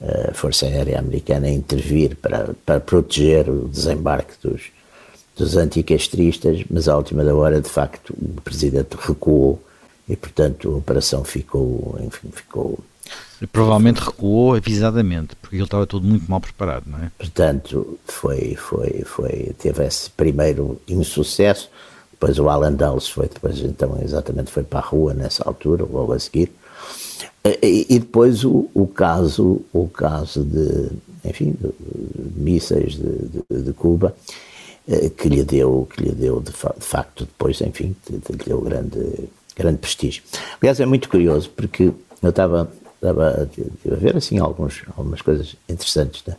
a 0.00 0.32
Força 0.34 0.66
Aérea 0.66 0.98
Americana 0.98 1.48
intervir 1.48 2.16
para, 2.16 2.54
para 2.64 2.80
proteger 2.80 3.48
o 3.48 3.66
desembarque 3.68 4.34
dos, 4.42 4.64
dos 5.36 5.56
anticastristas, 5.56 6.64
mas 6.70 6.88
à 6.88 6.96
última 6.96 7.24
da 7.24 7.34
hora, 7.34 7.60
de 7.60 7.68
facto, 7.68 8.10
o 8.10 8.40
presidente 8.42 8.96
recuou 9.00 9.60
e, 10.08 10.14
portanto, 10.16 10.72
a 10.72 10.76
operação 10.76 11.24
ficou, 11.24 11.98
enfim, 12.00 12.28
ficou... 12.32 12.78
Provavelmente 13.52 14.00
recuou 14.00 14.54
avisadamente, 14.54 15.36
porque 15.36 15.56
ele 15.56 15.64
estava 15.64 15.86
tudo 15.86 16.06
muito 16.06 16.28
mal 16.30 16.40
preparado, 16.40 16.84
não 16.86 16.98
é? 16.98 17.10
Portanto, 17.16 17.98
foi, 18.06 18.54
foi, 18.56 19.02
foi, 19.04 19.54
teve 19.58 19.84
esse 19.86 20.10
primeiro 20.10 20.80
insucesso, 20.88 21.70
depois 22.10 22.38
o 22.38 22.48
Alan 22.48 22.72
Dulles 22.72 23.08
foi, 23.08 23.28
depois 23.28 23.60
então 23.60 23.96
exatamente 24.02 24.50
foi 24.50 24.64
para 24.64 24.80
a 24.80 24.82
rua 24.82 25.14
nessa 25.14 25.44
altura, 25.46 25.84
logo 25.84 26.12
a 26.12 26.18
seguir, 26.18 26.52
e, 27.44 27.86
e 27.88 27.98
depois 27.98 28.44
o, 28.44 28.68
o, 28.74 28.86
caso, 28.86 29.62
o 29.72 29.88
caso 29.88 30.42
de, 30.42 30.90
enfim, 31.24 31.52
de, 31.52 31.68
de 31.68 32.40
mísseis 32.40 32.94
de, 32.94 33.42
de, 33.50 33.62
de 33.62 33.72
Cuba, 33.72 34.14
eh, 34.88 35.10
que 35.10 35.28
lhe 35.28 35.44
deu, 35.44 35.86
que 35.90 36.02
lhe 36.02 36.12
deu 36.12 36.40
de, 36.40 36.52
fa 36.52 36.74
de 36.76 36.84
facto 36.84 37.24
depois, 37.24 37.60
enfim, 37.60 37.94
lhe 38.10 38.20
deu 38.44 38.60
grande, 38.60 39.28
grande 39.56 39.78
prestígio. 39.78 40.22
Aliás, 40.60 40.80
é 40.80 40.86
muito 40.86 41.08
curioso 41.08 41.50
porque 41.50 41.92
eu 42.22 42.30
estava, 42.30 42.70
estava 43.00 43.48
a 43.90 43.94
ver 43.94 44.16
assim 44.16 44.38
alguns, 44.38 44.82
algumas 44.96 45.22
coisas 45.22 45.56
interessantes 45.68 46.22
da, 46.26 46.36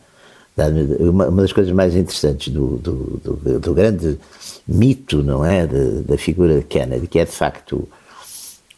uma, 1.00 1.30
uma, 1.30 1.42
das 1.42 1.54
coisas 1.54 1.72
mais 1.72 1.96
interessantes 1.96 2.54
do, 2.54 2.78
do, 2.78 3.22
do, 3.24 3.60
do 3.60 3.74
grande 3.74 4.20
mito, 4.68 5.24
não 5.24 5.46
é, 5.46 5.66
da 5.66 6.18
figura 6.18 6.60
de 6.60 6.66
Kennedy, 6.66 7.08
que 7.08 7.20
é 7.20 7.26
de 7.26 7.32
facto 7.32 7.88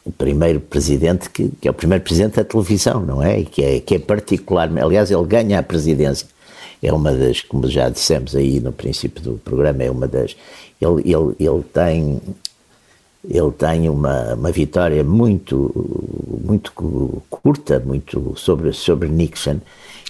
o 0.06 0.12
primeiro 0.12 0.60
presidente 0.60 1.30
que, 1.30 1.50
que, 1.60 1.68
é 1.68 1.72
o 1.72 1.74
primeiro 1.74 2.04
presidente 2.04 2.36
da 2.36 2.44
televisão, 2.44 3.02
não 3.02 3.22
é? 3.22 3.40
E 3.40 3.46
que 3.46 3.64
é, 3.64 3.80
que 3.80 3.96
é 3.96 4.00
particularmente, 4.00 4.86
aliás, 4.86 5.10
ele 5.10 5.26
ganha 5.26 5.60
a 5.60 5.64
presidência 5.64 6.28
é 6.82 6.92
uma 6.92 7.12
das, 7.14 7.42
como 7.42 7.70
já 7.70 7.90
dissemos 7.90 8.36
aí 8.36 8.60
no 8.60 8.72
princípio 8.72 9.22
do 9.22 9.34
programa, 9.38 9.84
é 9.84 9.92
uma 9.92 10.08
das. 10.08 10.36
Ele, 10.80 11.02
ele, 11.06 11.36
ele 11.40 11.64
tem. 11.72 12.20
Ele 13.24 13.52
tem 13.52 13.88
uma, 13.88 14.34
uma 14.34 14.52
vitória 14.52 15.04
muito, 15.04 15.72
muito 16.44 16.72
curta, 17.30 17.80
muito 17.80 18.34
sobre, 18.36 18.74
sobre 18.74 19.08
Nixon. 19.10 19.60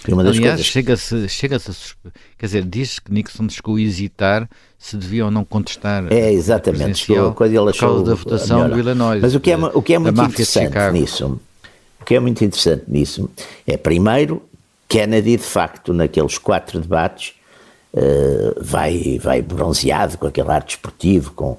E 0.08 0.12
uma 0.12 0.24
das 0.24 0.36
Aliás, 0.36 0.54
coisas... 0.54 0.66
chega-se, 0.66 1.28
chega-se 1.28 1.70
a, 1.70 2.10
quer 2.36 2.46
dizer, 2.46 2.64
diz 2.64 2.98
que 2.98 3.12
Nixon 3.12 3.48
chegou 3.48 3.76
a 3.76 3.80
hesitar 3.80 4.48
se 4.78 4.96
devia 4.96 5.24
ou 5.24 5.30
não 5.30 5.44
contestar. 5.44 6.12
É, 6.12 6.32
exatamente, 6.32 7.06
quando 7.36 7.50
ele 7.50 7.70
achou 7.70 7.72
por 7.72 7.78
causa 7.78 8.04
da 8.04 8.14
votação 8.14 8.68
do 8.68 8.78
Illinois. 8.78 9.22
Mas 9.22 9.34
o 9.34 9.40
que 9.40 9.52
é, 9.52 9.56
o 9.56 9.82
que 9.82 9.94
é 9.94 9.98
muito 9.98 10.22
interessante 10.22 10.92
nisso, 10.92 11.40
o 12.00 12.04
que 12.04 12.14
é 12.14 12.20
muito 12.20 12.42
interessante 12.42 12.84
nisso 12.88 13.30
é, 13.66 13.76
primeiro, 13.76 14.42
Kennedy, 14.88 15.36
de 15.36 15.42
facto, 15.42 15.92
naqueles 15.92 16.36
quatro 16.36 16.80
debates, 16.80 17.34
uh, 17.94 18.62
vai, 18.62 19.18
vai 19.22 19.42
bronzeado 19.42 20.18
com 20.18 20.26
aquele 20.26 20.50
ar 20.50 20.62
desportivo, 20.62 21.32
com, 21.32 21.56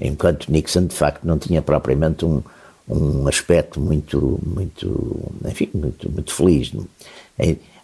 enquanto 0.00 0.50
Nixon, 0.50 0.86
de 0.86 0.94
facto, 0.94 1.24
não 1.24 1.38
tinha 1.38 1.62
propriamente 1.62 2.24
um, 2.24 2.42
um 2.88 3.26
aspecto 3.28 3.80
muito, 3.80 4.38
muito, 4.44 5.32
enfim, 5.44 5.68
muito, 5.74 6.10
muito 6.10 6.32
feliz. 6.32 6.72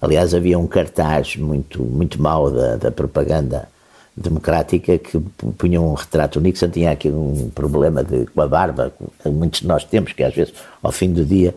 Aliás, 0.00 0.34
havia 0.34 0.58
um 0.58 0.66
cartaz 0.66 1.36
muito, 1.36 1.82
muito 1.82 2.20
mau 2.20 2.50
da, 2.50 2.76
da 2.76 2.90
propaganda 2.90 3.68
democrática 4.16 4.98
que 4.98 5.18
punha 5.56 5.80
um 5.80 5.94
retrato. 5.94 6.38
O 6.38 6.42
Nixon 6.42 6.68
tinha 6.68 6.90
aqui 6.90 7.08
um 7.08 7.50
problema 7.54 8.04
de, 8.04 8.26
com 8.26 8.42
a 8.42 8.48
barba, 8.48 8.92
que 9.22 9.28
muitos 9.28 9.60
de 9.60 9.66
nós 9.66 9.84
temos, 9.84 10.12
que 10.12 10.22
às 10.22 10.34
vezes, 10.34 10.52
ao 10.82 10.92
fim 10.92 11.12
do 11.12 11.24
dia, 11.24 11.54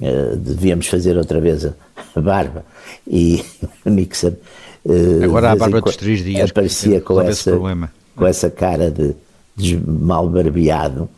uh, 0.00 0.36
devíamos 0.36 0.86
fazer 0.86 1.16
outra 1.16 1.40
vez 1.40 1.64
a 1.64 2.20
barba. 2.20 2.64
E 3.06 3.44
o 3.84 3.90
Nixon. 3.90 4.32
Uh, 4.84 5.24
Agora 5.24 5.52
a 5.52 5.56
barba 5.56 5.80
dos 5.80 5.96
três 5.96 6.22
dias. 6.22 6.50
Aparecia 6.50 7.00
com 7.00 7.20
essa, 7.20 7.52
com 8.14 8.26
essa 8.26 8.50
cara 8.50 8.90
de, 8.90 9.14
de 9.56 9.76
mal 9.76 10.28
barbeado. 10.28 11.08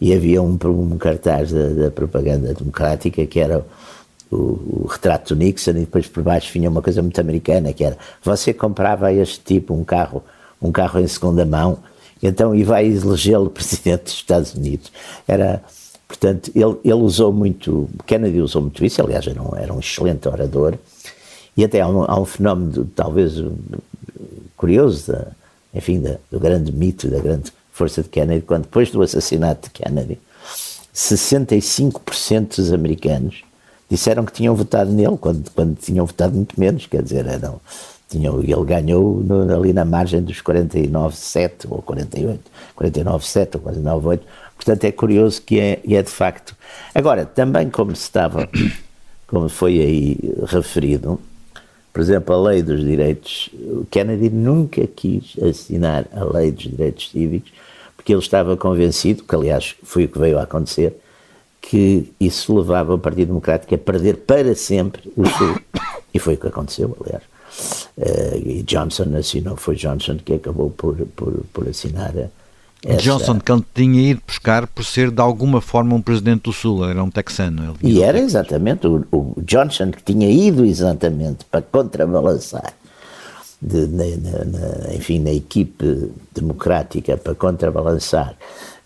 E 0.00 0.14
havia 0.14 0.40
um, 0.40 0.58
um 0.64 0.96
cartaz 0.96 1.52
da, 1.52 1.68
da, 1.68 1.90
propaganda 1.90 2.54
democrática 2.54 3.26
que 3.26 3.38
era 3.38 3.64
o, 4.30 4.36
o, 4.36 4.86
retrato 4.88 5.34
do 5.34 5.38
Nixon 5.38 5.72
e 5.72 5.80
depois 5.80 6.06
por 6.06 6.22
baixo 6.22 6.50
vinha 6.52 6.70
uma 6.70 6.80
coisa 6.80 7.02
muito 7.02 7.20
americana 7.20 7.70
que 7.74 7.84
era 7.84 7.98
você 8.24 8.54
comprava 8.54 9.12
este 9.12 9.40
tipo 9.40 9.74
um 9.74 9.84
carro 9.84 10.24
um 10.62 10.72
carro 10.72 11.00
em 11.00 11.06
segunda 11.06 11.44
mão 11.44 11.80
então 12.22 12.54
e 12.54 12.64
vai 12.64 12.86
elegê-lo 12.86 13.50
presidente 13.50 14.04
dos 14.04 14.14
Estados 14.14 14.54
Unidos 14.54 14.90
era 15.28 15.62
Portanto, 16.10 16.50
ele, 16.56 16.76
ele 16.82 16.94
usou 16.94 17.32
muito, 17.32 17.88
Kennedy 18.04 18.40
usou 18.40 18.62
muito 18.62 18.84
isso, 18.84 19.00
aliás, 19.00 19.28
era 19.28 19.40
um, 19.40 19.56
era 19.56 19.72
um 19.72 19.78
excelente 19.78 20.26
orador, 20.26 20.74
e 21.56 21.64
até 21.64 21.80
há 21.80 21.88
um, 21.88 22.04
há 22.04 22.20
um 22.20 22.24
fenómeno, 22.24 22.90
talvez 22.94 23.34
curioso, 24.56 25.12
da, 25.12 25.28
enfim, 25.74 26.02
do 26.30 26.40
grande 26.40 26.72
mito, 26.72 27.08
da 27.08 27.18
grande 27.18 27.52
força 27.72 28.02
de 28.02 28.08
Kennedy, 28.08 28.42
quando 28.42 28.62
depois 28.62 28.90
do 28.90 29.02
assassinato 29.02 29.68
de 29.68 29.70
Kennedy, 29.70 30.18
65% 30.94 32.56
dos 32.56 32.72
americanos 32.72 33.42
disseram 33.88 34.24
que 34.24 34.32
tinham 34.32 34.54
votado 34.54 34.92
nele, 34.92 35.16
quando, 35.18 35.50
quando 35.50 35.76
tinham 35.76 36.06
votado 36.06 36.34
muito 36.34 36.58
menos, 36.58 36.86
quer 36.86 37.02
dizer, 37.02 37.26
eram, 37.26 37.60
tinham, 38.08 38.40
ele 38.40 38.64
ganhou 38.64 39.16
no, 39.20 39.54
ali 39.54 39.72
na 39.72 39.84
margem 39.84 40.22
dos 40.22 40.42
49,7 40.42 41.66
ou 41.68 41.82
48, 41.82 42.40
49,7 42.76 43.54
ou 43.54 43.60
49,8, 43.72 44.20
Portanto, 44.60 44.84
é 44.84 44.92
curioso 44.92 45.40
que 45.40 45.58
é, 45.58 45.80
é 45.88 46.02
de 46.02 46.10
facto. 46.10 46.54
Agora, 46.94 47.24
também 47.24 47.70
como 47.70 47.96
se 47.96 48.02
estava, 48.02 48.46
como 49.26 49.48
foi 49.48 49.80
aí 49.80 50.18
referido, 50.46 51.18
por 51.92 52.00
exemplo, 52.00 52.34
a 52.34 52.40
lei 52.50 52.62
dos 52.62 52.80
direitos, 52.80 53.50
o 53.52 53.84
Kennedy 53.90 54.30
nunca 54.30 54.86
quis 54.86 55.36
assinar 55.42 56.06
a 56.12 56.24
lei 56.24 56.52
dos 56.52 56.64
direitos 56.64 57.10
cívicos, 57.10 57.52
porque 57.96 58.12
ele 58.12 58.20
estava 58.20 58.56
convencido, 58.56 59.24
que 59.24 59.34
aliás 59.34 59.74
foi 59.82 60.04
o 60.04 60.08
que 60.08 60.18
veio 60.18 60.38
a 60.38 60.42
acontecer, 60.42 60.96
que 61.60 62.12
isso 62.18 62.56
levava 62.56 62.94
o 62.94 62.98
Partido 62.98 63.28
Democrático 63.28 63.74
a 63.74 63.78
perder 63.78 64.18
para 64.18 64.54
sempre 64.54 65.12
o 65.16 65.26
Sul. 65.26 65.60
E 66.12 66.18
foi 66.18 66.34
o 66.34 66.38
que 66.38 66.48
aconteceu, 66.48 66.96
aliás. 67.04 67.22
Uh, 67.96 68.48
e 68.48 68.62
Johnson 68.62 69.16
assinou, 69.16 69.56
foi 69.56 69.76
Johnson 69.76 70.16
que 70.24 70.34
acabou 70.34 70.70
por, 70.70 70.96
por, 71.14 71.32
por 71.52 71.68
assinar 71.68 72.16
a, 72.16 72.28
essa... 72.84 73.02
Johnson 73.02 73.38
que 73.38 73.52
ele 73.52 73.64
tinha 73.74 74.10
ido 74.10 74.22
buscar 74.26 74.66
por 74.66 74.84
ser 74.84 75.10
de 75.10 75.20
alguma 75.20 75.60
forma 75.60 75.94
um 75.94 76.02
presidente 76.02 76.42
do 76.44 76.52
Sul, 76.52 76.88
era 76.88 77.02
um 77.02 77.10
texano. 77.10 77.76
e 77.82 78.02
era 78.02 78.18
exatamente 78.18 78.86
o, 78.86 79.04
o, 79.12 79.34
Johnson 79.42 79.90
que 79.90 80.02
tinha 80.02 80.30
ido 80.30 80.64
exatamente 80.64 81.44
para 81.44 81.60
contrabalançar, 81.60 82.72
de, 83.60 83.86
na, 83.86 84.04
na, 84.04 84.94
enfim, 84.94 85.18
na 85.18 85.32
equipe 85.32 86.10
democrática 86.34 87.16
para 87.16 87.34
contrabalançar 87.34 88.34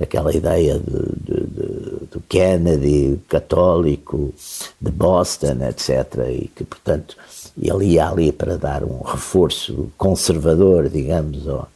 aquela 0.01 0.35
ideia 0.35 0.77
do 0.79 2.21
Kennedy 2.29 3.21
católico, 3.29 4.35
de 4.81 4.91
Boston, 4.91 5.59
etc. 5.69 6.29
E 6.31 6.49
que, 6.49 6.65
portanto, 6.65 7.17
ele 7.61 7.93
ia 7.93 8.09
ali 8.09 8.33
para 8.33 8.57
dar 8.57 8.83
um 8.83 9.03
reforço 9.03 9.93
conservador, 9.97 10.89
digamos, 10.89 11.47
ao, 11.49 11.69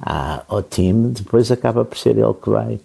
à, 0.00 0.42
ao 0.48 0.62
time, 0.62 1.10
depois 1.10 1.50
acaba 1.50 1.84
por 1.84 1.98
ser 1.98 2.16
ele 2.16 2.34
que 2.34 2.50
vai, 2.50 2.80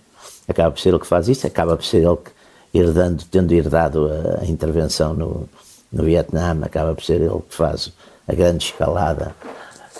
acaba 0.48 0.72
por 0.72 0.80
ser 0.80 0.90
ele 0.90 1.00
que 1.00 1.08
faz 1.08 1.28
isso, 1.28 1.46
acaba 1.48 1.76
por 1.76 1.86
ser 1.86 2.04
ele 2.04 2.18
que 2.18 2.32
herdando, 2.78 3.24
tendo 3.30 3.52
herdado 3.54 4.08
a, 4.08 4.44
a 4.44 4.46
intervenção 4.46 5.14
no, 5.14 5.50
no 5.92 6.04
Vietnã, 6.04 6.58
acaba 6.62 6.94
por 6.94 7.04
ser 7.04 7.22
ele 7.22 7.42
que 7.48 7.56
faz 7.56 7.92
a 8.28 8.34
grande 8.34 8.66
escalada 8.66 9.36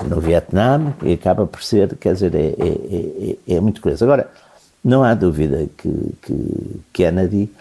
no 0.06 0.20
Vietnã 0.20 0.94
e 1.02 1.14
acaba 1.14 1.48
por 1.48 1.64
ser, 1.64 1.96
quer 1.98 2.14
dizer, 2.14 2.36
é, 2.36 2.54
é, 2.58 3.38
é, 3.50 3.56
é 3.56 3.60
muito 3.60 3.82
curioso. 3.82 4.04
Agora, 4.04 4.30
não 4.84 5.04
há 5.04 5.14
dúvida 5.14 5.68
que, 5.78 6.14
que 6.22 6.82
Kennedy 6.94 7.52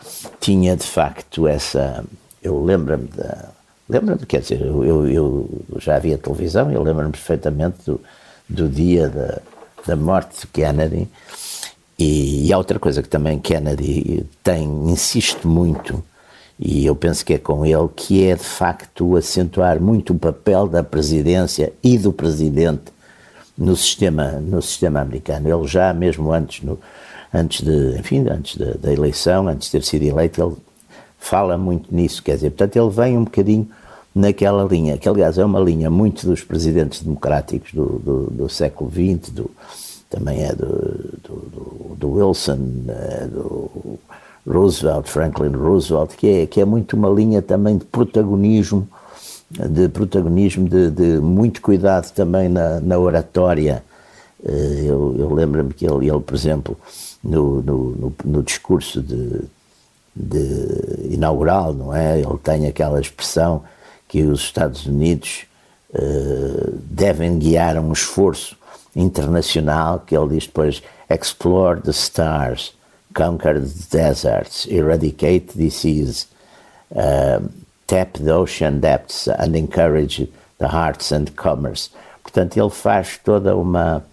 tinha 0.41 0.77
de 0.77 0.87
facto 0.87 1.49
essa. 1.49 2.05
Eu 2.43 2.63
lembro-me 2.63 3.09
da. 3.09 3.51
Lembro-me, 3.89 4.27
quer 4.27 4.41
dizer, 4.41 4.61
eu, 4.61 5.09
eu, 5.09 5.49
já 5.79 5.97
havia 5.97 6.19
televisão, 6.19 6.71
eu 6.73 6.83
lembro-me 6.83 7.13
perfeitamente 7.13 7.77
do, 7.87 8.01
do 8.49 8.69
dia 8.69 9.09
da, 9.09 9.41
da 9.87 9.97
morte 9.97 10.41
de 10.41 10.47
Kennedy. 10.49 11.09
E, 11.99 12.47
e 12.47 12.53
há 12.53 12.59
outra 12.59 12.79
coisa 12.79 13.03
que 13.03 13.09
também 13.09 13.39
Kennedy 13.39 14.27
tem, 14.43 14.65
insiste 14.91 15.47
muito, 15.47 16.03
e 16.59 16.87
eu 16.87 16.97
penso 16.97 17.25
que 17.25 17.35
é 17.35 17.39
com 17.39 17.65
ele, 17.67 17.89
que 17.95 18.25
é 18.25 18.35
de 18.35 18.45
facto 18.45 19.17
acentuar 19.17 19.81
muito 19.81 20.13
o 20.13 20.19
papel 20.19 20.67
da 20.67 20.83
presidência 20.83 21.73
e 21.83 21.99
do 21.99 22.13
presidente 22.13 22.93
no 23.57 23.77
sistema, 23.77 24.33
no 24.33 24.61
sistema 24.63 25.01
americano. 25.01 25.49
Ele 25.49 25.67
já, 25.67 25.93
mesmo 25.93 26.33
antes, 26.33 26.63
no, 26.63 26.79
antes 27.33 27.63
de, 27.63 27.99
enfim, 27.99 28.27
antes 28.29 28.57
de, 28.57 28.79
da 28.79 28.93
eleição, 28.93 29.49
antes 29.49 29.67
de 29.67 29.73
ter 29.73 29.85
sido 29.85 30.05
eleito, 30.05 30.43
ele 30.43 30.57
fala 31.19 31.59
muito 31.59 31.95
nisso, 31.95 32.23
quer 32.23 32.37
dizer, 32.37 32.51
portanto 32.51 32.77
ele 32.77 32.91
vem 32.91 33.19
um 33.19 33.25
bocadinho 33.25 33.69
naquela 34.17 34.65
linha, 34.65 34.97
que 34.97 35.07
aliás 35.07 35.37
é 35.37 35.45
uma 35.45 35.61
linha 35.61 35.91
muito 35.91 36.27
dos 36.27 36.43
presidentes 36.43 37.03
democráticos 37.03 37.71
do, 37.75 37.99
do, 37.99 38.31
do 38.31 38.49
século 38.49 38.91
XX, 38.91 39.31
do, 39.31 39.51
também 40.09 40.43
é 40.43 40.55
do, 40.55 41.95
do, 41.99 42.11
Wilson, 42.13 42.59
é 42.89 43.27
do 43.27 43.99
Roosevelt, 44.47 45.07
Franklin 45.07 45.51
Roosevelt, 45.51 46.17
que 46.17 46.29
é, 46.29 46.47
que 46.47 46.63
é 46.63 46.65
muito 46.65 46.97
uma 46.97 47.11
linha 47.11 47.43
também 47.43 47.77
de 47.77 47.85
protagonismo, 47.85 48.89
de 49.51 49.87
protagonismo, 49.91 50.67
de, 50.67 50.91
de 50.91 51.21
muito 51.21 51.61
cuidado 51.61 52.11
também 52.13 52.49
na, 52.49 52.81
na 52.81 52.99
oratória. 52.99 53.85
Eh, 54.43 54.85
eu, 54.87 55.15
eu 55.19 55.35
lembro-me 55.35 55.75
que 55.75 55.87
ele, 55.87 56.09
ele, 56.09 56.21
por 56.21 56.35
exemplo, 56.35 56.79
no, 57.23 57.61
no, 57.61 58.13
no 58.25 58.43
discurso 58.43 59.03
de, 59.03 59.43
de, 60.15 61.13
inaugural, 61.15 61.75
não 61.75 61.95
é? 61.95 62.19
Ele 62.19 62.39
tem 62.43 62.67
aquela 62.67 62.99
expressão 62.99 63.63
que 64.09 64.23
os 64.23 64.41
Estados 64.41 64.87
Unidos 64.87 65.45
uh, 65.91 66.79
devem 66.91 67.39
guiar 67.39 67.79
um 67.79 67.93
esforço 67.93 68.57
internacional, 68.95 70.01
que 70.01 70.17
ele 70.17 70.35
diz 70.35 70.47
depois, 70.47 70.83
explore 71.11 71.81
the 71.81 71.91
stars, 71.91 72.75
conquer 73.15 73.61
the 73.61 73.99
deserts, 73.99 74.67
eradicate 74.67 75.57
disease, 75.57 76.27
uh, 76.93 77.47
tap 77.87 78.19
the 78.19 78.33
ocean 78.33 78.81
depths 78.81 79.29
and 79.29 79.57
encourage 79.57 80.29
the 80.59 80.69
hearts 80.69 81.13
and 81.13 81.27
commerce. 81.37 81.91
Portanto, 82.23 82.57
ele 82.57 82.71
faz 82.71 83.19
toda 83.23 83.57
uma 83.57 84.05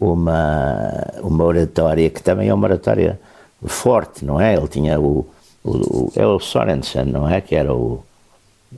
uma, 0.00 1.04
uma 1.22 1.44
oratória 1.44 2.08
que 2.08 2.22
também 2.22 2.48
é 2.48 2.54
uma 2.54 2.66
oratória 2.66 3.18
forte, 3.66 4.24
não 4.24 4.40
é? 4.40 4.54
Ele 4.54 4.68
tinha 4.68 5.00
o, 5.00 5.26
o, 5.64 5.70
o 5.70 6.12
é 6.14 6.26
o 6.26 6.38
Sorensen, 6.38 7.06
não 7.06 7.28
é? 7.28 7.40
Que 7.40 7.56
era 7.56 7.74
o, 7.74 8.02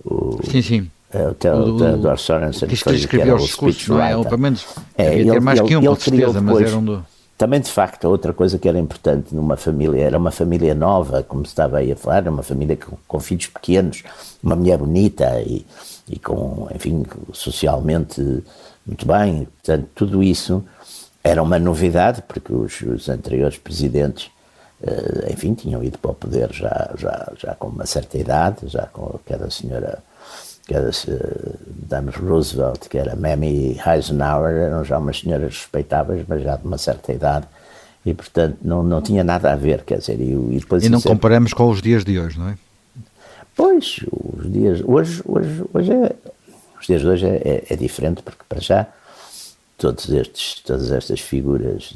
o 0.04 0.38
sim, 0.44 0.62
sim. 0.62 0.90
É, 1.12 1.26
o 1.26 1.34
Theodore 1.34 2.18
Sorensen 2.18 2.68
que, 2.68 2.76
que 2.76 2.90
escreveu 2.94 3.34
os 3.34 3.42
discursos, 3.42 3.88
não 3.88 4.00
é? 4.00 4.16
Ou 4.16 4.24
pelo 4.24 4.38
menos 4.38 4.64
é, 4.96 5.12
ele, 5.18 5.30
ter 5.30 5.40
mais 5.40 5.58
ele, 5.58 5.68
que 5.68 5.76
um, 5.76 5.84
com 5.84 5.96
certeza, 5.96 6.40
mas 6.40 6.60
era 6.60 6.76
um 6.76 6.84
do... 6.84 7.04
Também, 7.36 7.58
de 7.58 7.70
facto, 7.70 8.04
outra 8.04 8.32
coisa 8.32 8.58
que 8.58 8.68
era 8.68 8.78
importante 8.78 9.34
numa 9.34 9.56
família, 9.56 10.02
era 10.02 10.18
uma 10.18 10.30
família 10.30 10.74
nova, 10.74 11.22
como 11.22 11.44
se 11.44 11.52
estava 11.52 11.78
aí 11.78 11.90
a 11.90 11.96
falar, 11.96 12.28
uma 12.28 12.42
família 12.42 12.76
com, 12.76 12.96
com 13.08 13.18
filhos 13.18 13.46
pequenos, 13.46 14.04
uma 14.42 14.54
mulher 14.54 14.78
bonita 14.78 15.40
e, 15.40 15.64
e 16.08 16.18
com, 16.18 16.68
enfim, 16.74 17.02
socialmente 17.32 18.20
muito 18.86 19.06
bem. 19.06 19.48
Portanto, 19.56 19.88
tudo 19.94 20.22
isso 20.22 20.62
era 21.24 21.42
uma 21.42 21.58
novidade, 21.58 22.22
porque 22.28 22.52
os, 22.52 22.82
os 22.82 23.08
anteriores 23.08 23.56
presidentes, 23.56 24.30
enfim, 25.30 25.54
tinham 25.54 25.82
ido 25.84 25.98
para 25.98 26.10
o 26.10 26.14
poder 26.14 26.52
já, 26.52 26.90
já, 26.96 27.32
já 27.36 27.54
com 27.54 27.68
uma 27.68 27.84
certa 27.84 28.16
idade, 28.16 28.66
já 28.66 28.86
com 28.86 29.16
aquela 29.16 29.50
senhora, 29.50 29.98
aquela 30.64 30.88
uh, 30.88 31.58
Dame 31.66 32.10
Roosevelt, 32.10 32.88
que 32.88 32.96
era 32.96 33.14
Mamie 33.14 33.78
Eisenhower, 33.86 34.54
eram 34.54 34.82
já 34.82 34.98
umas 34.98 35.20
senhoras 35.20 35.54
respeitáveis, 35.54 36.24
mas 36.26 36.42
já 36.42 36.56
de 36.56 36.64
uma 36.64 36.78
certa 36.78 37.12
idade, 37.12 37.46
e 38.06 38.14
portanto 38.14 38.56
não, 38.62 38.82
não 38.82 39.02
tinha 39.02 39.22
nada 39.22 39.52
a 39.52 39.56
ver, 39.56 39.82
quer 39.82 39.98
dizer, 39.98 40.18
e, 40.18 40.32
e 40.32 40.58
depois... 40.58 40.82
E 40.82 40.88
não 40.88 41.02
comparamos 41.02 41.52
com 41.52 41.68
os 41.68 41.82
dias 41.82 42.02
de 42.02 42.18
hoje, 42.18 42.38
não 42.38 42.48
é? 42.48 42.54
Pois, 43.54 44.00
os 44.10 44.50
dias, 44.50 44.80
hoje, 44.82 45.22
hoje, 45.26 45.64
hoje 45.74 45.92
é, 45.92 46.16
os 46.80 46.86
dias 46.86 47.02
de 47.02 47.06
hoje 47.06 47.26
é, 47.26 47.36
é, 47.36 47.64
é 47.68 47.76
diferente, 47.76 48.22
porque 48.22 48.42
para 48.48 48.60
já 48.60 48.86
todos 49.80 50.10
estes, 50.10 50.60
todas 50.60 50.90
estas 50.92 51.20
figuras, 51.20 51.94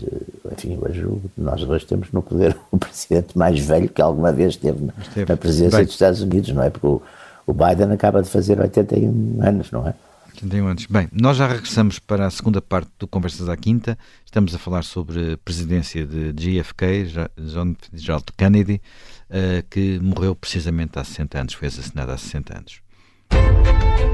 enfim, 0.51 0.79
hoje 0.81 1.07
nós 1.37 1.62
dois 1.64 1.85
temos 1.85 2.11
no 2.12 2.23
poder 2.23 2.57
o 2.73 2.79
presidente 2.79 3.37
mais 3.37 3.61
velho 3.61 3.90
que 3.90 4.01
alguma 4.01 4.33
vez 4.33 4.57
teve 4.57 4.87
na, 4.87 4.92
esteve. 5.03 5.31
na 5.31 5.37
presidência 5.37 5.77
Bem, 5.77 5.85
dos 5.85 5.94
Estados 5.94 6.23
Unidos, 6.23 6.51
não 6.51 6.62
é? 6.62 6.70
Porque 6.70 6.87
o, 6.87 7.03
o, 7.47 7.53
Biden 7.53 7.92
acaba 7.92 8.23
de 8.23 8.31
fazer 8.31 8.59
81 8.59 9.38
anos, 9.42 9.70
não 9.70 9.87
é? 9.87 9.94
81 10.29 10.66
anos. 10.66 10.87
Bem, 10.87 11.09
nós 11.12 11.37
já 11.37 11.47
regressamos 11.47 11.99
para 11.99 12.27
a 12.27 12.31
segunda 12.31 12.62
parte 12.62 12.90
do 12.99 13.07
Conversas 13.07 13.51
à 13.51 13.57
Quinta. 13.57 13.99
Estamos 14.25 14.55
a 14.55 14.59
falar 14.59 14.83
sobre 14.83 15.35
a 15.35 15.37
presidência 15.37 16.07
de 16.07 16.33
JFK, 16.33 17.29
John 17.37 17.77
Fitzgerald 17.79 18.25
Kennedy, 18.35 18.81
uh, 19.29 19.62
que 19.68 20.01
morreu 20.01 20.35
precisamente 20.35 20.99
há 20.99 21.05
60 21.05 21.38
anos, 21.38 21.53
foi 21.53 21.68
assassinado 21.68 22.12
há 22.12 22.16
60 22.16 22.59
anos. 22.59 24.13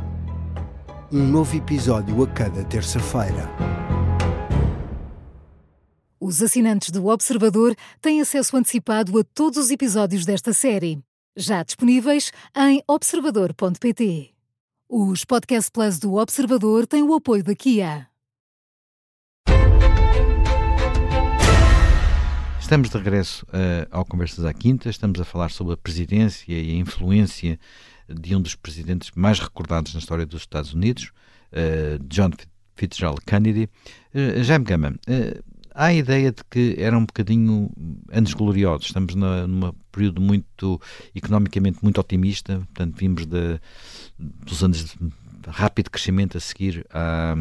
um 1.11 1.27
novo 1.27 1.57
episódio 1.57 2.23
a 2.23 2.27
cada 2.27 2.63
terça-feira. 2.63 3.49
Os 6.17 6.41
assinantes 6.41 6.89
do 6.89 7.07
Observador 7.07 7.75
têm 7.99 8.21
acesso 8.21 8.55
antecipado 8.55 9.19
a 9.19 9.23
todos 9.23 9.57
os 9.57 9.71
episódios 9.71 10.25
desta 10.25 10.53
série, 10.53 11.03
já 11.35 11.63
disponíveis 11.63 12.31
em 12.55 12.81
observador.pt. 12.87 14.29
Os 14.87 15.25
Podcast 15.25 15.69
Plus 15.71 15.99
do 15.99 16.15
Observador 16.15 16.87
têm 16.87 17.03
o 17.03 17.13
apoio 17.13 17.43
da 17.43 17.55
Kia. 17.55 18.07
Estamos 22.61 22.89
de 22.89 22.97
regresso 22.97 23.45
uh, 23.47 23.85
ao 23.91 24.05
Conversas 24.05 24.45
à 24.45 24.53
Quinta, 24.53 24.89
estamos 24.89 25.19
a 25.19 25.25
falar 25.25 25.51
sobre 25.51 25.73
a 25.73 25.77
presidência 25.77 26.53
e 26.53 26.71
a 26.71 26.75
influência 26.75 27.59
de 28.13 28.35
um 28.35 28.41
dos 28.41 28.55
presidentes 28.55 29.11
mais 29.15 29.39
recordados 29.39 29.93
na 29.93 29.99
história 29.99 30.25
dos 30.25 30.41
Estados 30.41 30.73
Unidos, 30.73 31.11
uh, 31.51 32.03
John 32.05 32.31
Fitzgerald 32.75 33.21
Kennedy. 33.25 33.69
Uh, 34.13 34.43
Jaime 34.43 34.65
Gama, 34.65 34.89
uh, 35.07 35.43
há 35.73 35.85
a 35.85 35.93
ideia 35.93 36.31
de 36.31 36.43
que 36.49 36.75
era 36.77 36.97
um 36.97 37.05
bocadinho 37.05 37.69
anos 38.11 38.33
gloriosos, 38.33 38.87
estamos 38.87 39.15
na, 39.15 39.47
num 39.47 39.71
período 39.91 40.21
muito, 40.21 40.79
economicamente 41.15 41.79
muito 41.81 41.99
otimista, 41.99 42.55
portanto 42.57 42.95
vimos 42.97 43.25
de, 43.25 43.59
dos 44.17 44.63
anos 44.63 44.85
de 44.85 44.97
rápido 45.47 45.89
crescimento 45.89 46.37
a 46.37 46.39
seguir 46.39 46.85
à 46.91 47.35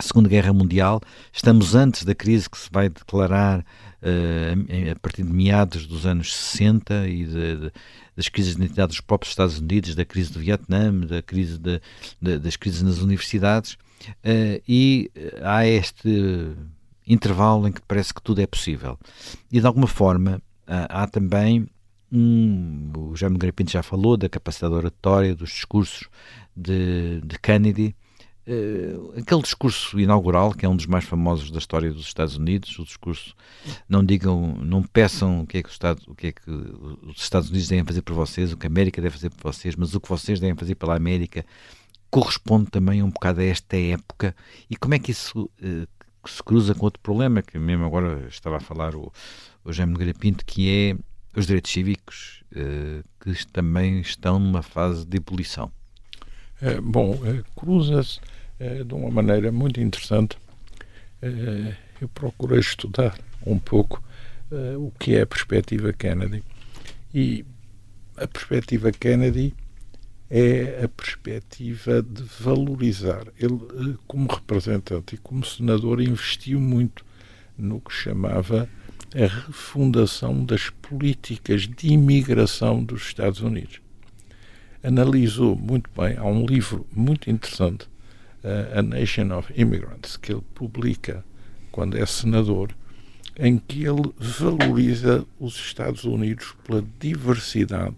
Segunda 0.00 0.28
Guerra 0.28 0.52
Mundial, 0.52 1.00
estamos 1.32 1.74
antes 1.74 2.04
da 2.04 2.14
crise 2.14 2.48
que 2.48 2.56
se 2.56 2.68
vai 2.70 2.88
declarar 2.88 3.60
uh, 3.60 4.92
a 4.92 4.98
partir 5.00 5.24
de 5.24 5.32
meados 5.32 5.86
dos 5.86 6.06
anos 6.06 6.34
60 6.34 7.08
e 7.08 7.24
de, 7.24 7.56
de, 7.56 7.72
das 8.16 8.28
crises 8.28 8.54
de 8.54 8.62
identidade 8.62 8.90
dos 8.90 9.00
próprios 9.00 9.32
Estados 9.32 9.58
Unidos, 9.58 9.94
da 9.94 10.04
crise 10.04 10.32
do 10.32 10.38
Vietnã, 10.38 10.92
da 11.00 11.20
crise 11.20 11.58
de, 11.58 11.80
das 12.38 12.56
crises 12.56 12.82
nas 12.82 12.98
universidades, 12.98 13.72
uh, 13.74 14.62
e 14.68 15.10
há 15.42 15.66
este 15.66 16.54
intervalo 17.06 17.66
em 17.66 17.72
que 17.72 17.82
parece 17.82 18.14
que 18.14 18.22
tudo 18.22 18.40
é 18.40 18.46
possível. 18.46 18.98
E 19.50 19.60
de 19.60 19.66
alguma 19.66 19.86
forma 19.86 20.40
há 20.66 21.06
também 21.06 21.66
um, 22.12 22.90
o 22.96 23.16
Jaime 23.16 23.38
Grapinto 23.38 23.70
já 23.70 23.82
falou 23.82 24.16
da 24.16 24.28
capacidade 24.28 24.74
oratória, 24.74 25.34
dos 25.34 25.50
discursos 25.50 26.08
de, 26.56 27.20
de 27.22 27.38
Kennedy. 27.38 27.94
Uh, 28.50 29.12
aquele 29.18 29.42
discurso 29.42 30.00
inaugural, 30.00 30.54
que 30.54 30.64
é 30.64 30.68
um 30.68 30.74
dos 30.74 30.86
mais 30.86 31.04
famosos 31.04 31.50
da 31.50 31.58
história 31.58 31.92
dos 31.92 32.06
Estados 32.06 32.34
Unidos, 32.34 32.78
o 32.78 32.84
discurso 32.84 33.36
não 33.86 34.02
digam, 34.02 34.56
não 34.62 34.82
peçam 34.82 35.42
o 35.42 35.46
que 35.46 35.58
é 35.58 35.62
que, 35.62 35.68
o 35.68 35.70
Estado, 35.70 36.00
o 36.06 36.14
que, 36.14 36.28
é 36.28 36.32
que 36.32 36.50
os 36.50 37.20
Estados 37.20 37.50
Unidos 37.50 37.68
devem 37.68 37.84
fazer 37.84 38.00
por 38.00 38.14
vocês, 38.14 38.50
o 38.50 38.56
que 38.56 38.66
a 38.66 38.70
América 38.70 39.02
deve 39.02 39.14
fazer 39.14 39.28
por 39.28 39.52
vocês, 39.52 39.76
mas 39.76 39.94
o 39.94 40.00
que 40.00 40.08
vocês 40.08 40.40
devem 40.40 40.56
fazer 40.56 40.76
pela 40.76 40.96
América 40.96 41.44
corresponde 42.10 42.70
também 42.70 43.02
um 43.02 43.10
bocado 43.10 43.42
a 43.42 43.44
esta 43.44 43.76
época. 43.76 44.34
E 44.70 44.76
como 44.76 44.94
é 44.94 44.98
que 44.98 45.10
isso 45.10 45.50
uh, 45.62 45.86
se 46.26 46.42
cruza 46.42 46.74
com 46.74 46.86
outro 46.86 47.02
problema, 47.02 47.42
que 47.42 47.58
mesmo 47.58 47.84
agora 47.84 48.28
estava 48.30 48.56
a 48.56 48.60
falar 48.60 48.96
o, 48.96 49.12
o 49.62 49.70
Jaime 49.74 49.92
Nogueira 49.92 50.14
Pinto, 50.14 50.42
que 50.46 50.70
é 50.70 51.38
os 51.38 51.46
direitos 51.46 51.70
cívicos, 51.70 52.42
uh, 52.52 53.04
que 53.20 53.46
também 53.48 54.00
estão 54.00 54.38
numa 54.38 54.62
fase 54.62 55.04
de 55.04 55.18
ebulição. 55.18 55.70
É, 56.62 56.80
bom, 56.80 57.20
é, 57.24 57.44
cruza-se 57.54 58.20
de 58.58 58.94
uma 58.94 59.10
maneira 59.10 59.52
muito 59.52 59.80
interessante. 59.80 60.36
eu 62.00 62.08
procurei 62.08 62.60
estudar 62.60 63.18
um 63.46 63.58
pouco 63.58 64.02
o 64.78 64.90
que 64.98 65.14
é 65.14 65.22
a 65.22 65.26
perspectiva 65.26 65.92
Kennedy. 65.92 66.42
E 67.14 67.44
a 68.16 68.26
perspectiva 68.26 68.90
Kennedy 68.92 69.54
é 70.30 70.82
a 70.84 70.88
perspectiva 70.88 72.02
de 72.02 72.22
valorizar. 72.22 73.26
Ele, 73.38 73.96
como 74.06 74.30
representante 74.30 75.14
e 75.14 75.18
como 75.18 75.44
senador, 75.44 76.00
investiu 76.00 76.60
muito 76.60 77.04
no 77.56 77.80
que 77.80 77.92
chamava 77.92 78.68
a 79.14 79.26
refundação 79.26 80.44
das 80.44 80.68
políticas 80.68 81.62
de 81.62 81.88
imigração 81.88 82.84
dos 82.84 83.02
Estados 83.02 83.40
Unidos. 83.40 83.80
Analisou 84.82 85.56
muito 85.56 85.90
bem, 85.96 86.16
há 86.16 86.24
um 86.24 86.44
livro 86.44 86.86
muito 86.94 87.30
interessante, 87.30 87.88
uh, 88.44 88.78
A 88.78 88.82
Nation 88.82 89.36
of 89.36 89.52
Immigrants, 89.56 90.16
que 90.16 90.32
ele 90.32 90.42
publica 90.54 91.24
quando 91.70 91.96
é 91.96 92.04
senador, 92.06 92.70
em 93.38 93.58
que 93.58 93.84
ele 93.84 94.12
valoriza 94.18 95.24
os 95.38 95.54
Estados 95.56 96.04
Unidos 96.04 96.54
pela 96.64 96.84
diversidade 96.98 97.96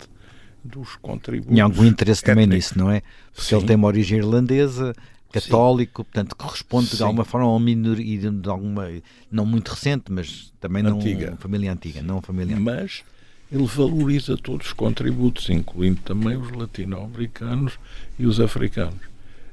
dos 0.63 0.97
contributos. 0.97 1.57
E 1.57 1.61
algum 1.61 1.85
interesse 1.85 2.23
também 2.23 2.47
nisso, 2.47 2.79
não 2.79 2.91
é? 2.91 3.03
Porque 3.33 3.49
Sim. 3.49 3.57
ele 3.57 3.67
tem 3.67 3.77
uma 3.77 3.89
origem 3.89 4.19
irlandesa, 4.19 4.95
católico, 5.33 6.03
Sim. 6.03 6.05
portanto, 6.05 6.37
que 6.37 6.47
responde 6.47 6.89
Sim. 6.89 6.97
de 6.99 7.03
alguma 7.03 7.25
forma 7.25 7.47
a 7.47 7.51
uma 7.51 7.61
minoria, 7.61 8.31
de 8.31 8.49
alguma, 8.51 8.87
não 9.31 9.47
muito 9.47 9.69
recente, 9.69 10.11
mas 10.11 10.53
também 10.61 10.85
antiga. 10.85 11.31
não 11.31 11.37
família 11.39 11.73
antiga, 11.73 12.03
não 12.03 12.21
família 12.21 12.59
Mas 12.61 13.03
ele 13.51 13.67
valoriza 13.67 14.37
todos 14.37 14.69
os 14.69 14.73
contributos, 14.73 15.49
incluindo 15.49 16.01
também 16.03 16.37
os 16.37 16.51
latino-americanos 16.51 17.79
e 18.19 18.27
os 18.27 18.39
africanos. 18.39 19.09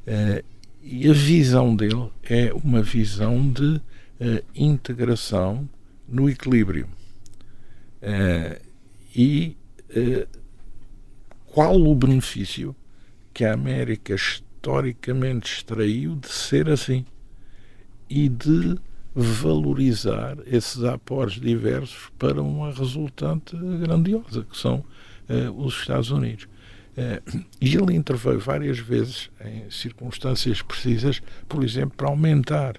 Uh, 0.06 0.44
e 0.90 1.10
a 1.10 1.14
visão 1.14 1.76
dele 1.76 2.10
é 2.24 2.54
uma 2.54 2.82
visão 2.82 3.50
de 3.52 3.76
uh, 3.76 3.82
integração 4.56 5.68
no 6.08 6.30
equilíbrio. 6.30 6.88
Uh, 8.02 8.66
e 9.16 9.58
qual 11.46 11.82
o 11.82 11.96
benefício 11.96 12.76
que 13.34 13.44
a 13.44 13.54
América 13.54 14.14
historicamente 14.14 15.52
extraiu 15.52 16.16
de 16.16 16.28
ser 16.28 16.70
assim 16.70 17.06
e 18.10 18.30
de 18.30 18.78
valorizar 19.16 20.38
esses 20.46 20.84
aportes 20.84 21.42
diversos 21.42 22.12
para 22.20 22.42
uma 22.42 22.72
resultante 22.72 23.58
grandiosa, 23.58 24.46
que 24.50 24.56
são 24.56 24.86
uh, 25.30 25.52
os 25.58 25.74
Estados 25.74 26.12
Unidos. 26.12 26.48
Uh, 26.98 27.46
e 27.62 27.76
ele 27.76 27.94
interveio 27.94 28.40
várias 28.40 28.80
vezes 28.80 29.30
em 29.46 29.70
circunstâncias 29.70 30.64
precisas, 30.64 31.22
por 31.48 31.64
exemplo, 31.64 31.96
para 31.96 32.08
aumentar 32.08 32.78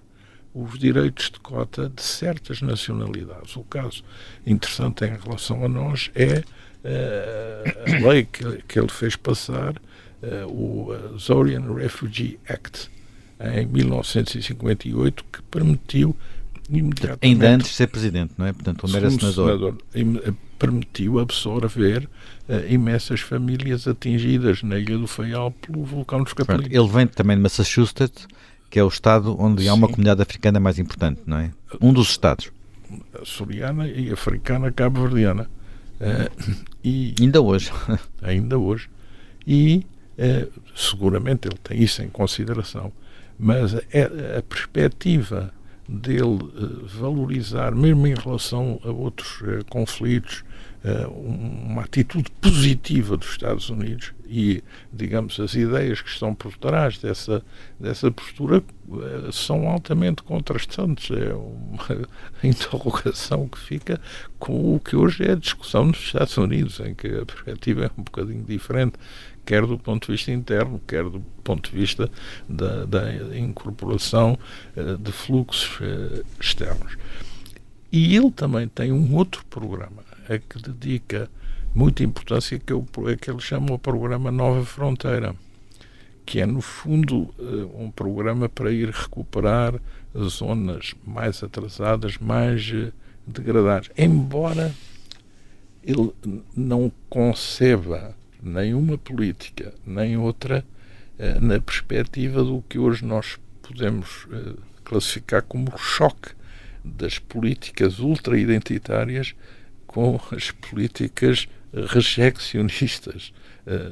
os 0.53 0.77
direitos 0.77 1.31
de 1.31 1.39
cota 1.39 1.89
de 1.89 2.03
certas 2.03 2.61
nacionalidades. 2.61 3.55
O 3.55 3.63
caso 3.63 4.03
interessante 4.45 5.05
em 5.05 5.17
relação 5.17 5.65
a 5.65 5.69
nós 5.69 6.11
é 6.17 6.43
uh, 6.85 8.05
a 8.05 8.09
lei 8.09 8.25
que, 8.25 8.63
que 8.67 8.79
ele 8.79 8.89
fez 8.89 9.15
passar 9.15 9.77
uh, 9.77 10.47
o 10.51 11.17
Zorian 11.17 11.73
Refugee 11.73 12.41
Act 12.49 12.91
em 13.41 13.67
1958 13.67 15.25
que 15.33 15.43
permitiu 15.43 16.17
imediatamente 16.69 17.19
ainda 17.23 17.51
antes 17.51 17.69
de 17.69 17.75
ser 17.75 17.87
presidente, 17.87 18.35
não 18.37 18.47
é? 18.47 18.53
Portanto, 18.53 18.81
quando 18.81 18.97
era 18.97 19.11
senador, 19.11 19.33
senador 19.33 19.79
eh, 19.95 20.33
permitiu 20.59 21.19
absorver 21.19 22.09
uh, 22.49 22.73
imensas 22.73 23.21
famílias 23.21 23.87
atingidas 23.87 24.63
na 24.63 24.79
Ilha 24.79 24.99
do 24.99 25.07
Faial 25.07 25.51
pelo 25.51 25.85
vulcão 25.85 26.23
dos 26.23 26.33
Capelinos. 26.33 26.71
Ele 26.71 26.89
vem 26.89 27.07
também 27.07 27.37
de 27.37 27.43
Massachusetts, 27.43 28.27
que 28.71 28.79
é 28.79 28.85
o 28.85 28.89
estado 28.89 29.41
onde 29.41 29.63
Sim. 29.63 29.69
há 29.69 29.75
uma 29.75 29.89
comunidade 29.89 30.23
africana 30.23 30.61
mais 30.61 30.79
importante, 30.79 31.21
não 31.27 31.39
é? 31.39 31.51
Um 31.81 31.93
dos 31.93 32.11
estados. 32.11 32.51
Açoriana 33.21 33.87
e 33.87 34.11
africana 34.11 34.73
cabo-verdiana. 34.73 35.49
Uh, 36.01 36.55
e 36.85 37.15
ainda 37.21 37.41
hoje. 37.41 37.71
ainda 38.23 38.59
hoje. 38.59 38.89
E 39.47 39.87
é, 40.19 40.49
seguramente 40.75 41.47
ele 41.47 41.57
tem 41.63 41.81
isso 41.81 42.03
em 42.03 42.09
consideração, 42.09 42.93
mas 43.39 43.75
é 43.93 44.37
a 44.39 44.43
perspectiva 44.43 45.53
dele 45.89 46.43
uh, 46.43 46.87
valorizar, 46.87 47.75
mesmo 47.75 48.07
em 48.07 48.15
relação 48.15 48.79
a 48.85 48.91
outros 48.91 49.41
uh, 49.41 49.65
conflitos, 49.71 50.45
uh, 50.85 51.09
uma 51.11 51.83
atitude 51.83 52.31
positiva 52.43 53.17
dos 53.17 53.31
Estados 53.31 53.71
Unidos 53.71 54.13
e, 54.27 54.63
digamos, 54.93 55.41
as 55.41 55.55
ideias 55.55 56.03
que 56.03 56.11
estão 56.11 56.35
por 56.35 56.55
trás 56.59 56.99
dessa, 56.99 57.43
dessa 57.81 58.11
postura 58.11 58.63
são 59.33 59.67
altamente 59.67 60.23
contrastantes. 60.23 61.11
É 61.11 61.33
uma 61.33 62.07
interrogação 62.45 63.49
que 63.49 63.59
fica 63.59 63.99
com 64.39 64.75
o 64.75 64.81
que 64.81 64.95
hoje 64.95 65.25
é 65.25 65.33
a 65.33 65.37
discussão 65.37 65.87
nos 65.87 65.99
Estados 65.99 66.37
Unidos, 66.37 66.79
em 66.81 66.95
que 66.95 67.07
a 67.07 67.25
perspectiva 67.25 67.87
é 67.87 67.91
um 67.99 68.03
bocadinho 68.03 68.45
diferente 68.45 68.99
quer 69.49 69.65
do 69.65 69.79
ponto 69.79 70.05
de 70.05 70.13
vista 70.13 70.31
interno, 70.31 70.79
quer 70.87 71.05
do 71.05 71.21
ponto 71.43 71.71
de 71.71 71.75
vista 71.75 72.11
da, 72.47 72.85
da 72.85 73.39
incorporação 73.39 74.39
uh, 74.77 74.99
de 74.99 75.11
fluxos 75.11 75.81
uh, 75.81 76.23
externos. 76.39 76.99
E 77.91 78.15
ele 78.15 78.31
também 78.31 78.69
tem 78.69 78.93
um 78.93 79.17
outro 79.17 79.43
programa 79.47 80.05
a 80.29 80.37
que 80.37 80.61
dedica 80.61 81.31
muita 81.75 82.05
importância, 82.05 82.59
que 82.59 82.71
é, 82.71 82.77
o, 82.77 82.85
que 83.19 83.31
ele 83.31 83.41
chama 83.41 83.73
o 83.73 83.79
programa 83.79 84.31
Nova 84.31 84.63
Fronteira, 84.67 85.35
que 86.27 86.43
é, 86.43 86.45
no 86.45 86.61
fundo, 86.61 87.35
uh, 87.39 87.83
um 87.83 87.91
programa 87.91 88.51
para 88.51 88.71
ir 88.71 88.91
recuperar 88.91 89.81
zonas 90.15 90.95
mais 91.07 91.43
atrasadas, 91.43 92.19
mais 92.19 92.71
degradadas. 93.27 93.89
Embora 93.97 94.75
ele 95.83 96.13
não 96.55 96.93
conceba 97.09 98.18
nenhuma 98.43 98.97
política, 98.97 99.73
nem 99.87 100.17
outra, 100.17 100.65
eh, 101.19 101.39
na 101.41 101.61
perspectiva 101.61 102.43
do 102.43 102.63
que 102.69 102.79
hoje 102.79 103.05
nós 103.05 103.39
podemos 103.63 104.27
eh, 104.33 104.55
classificar 104.85 105.43
como 105.43 105.77
choque 105.77 106.31
das 106.85 107.19
políticas 107.19 107.99
ultra-identitárias 107.99 109.35
com 109.87 110.21
as 110.31 110.51
políticas 110.51 111.49
rejeccionistas 111.73 113.33
eh, 113.67 113.91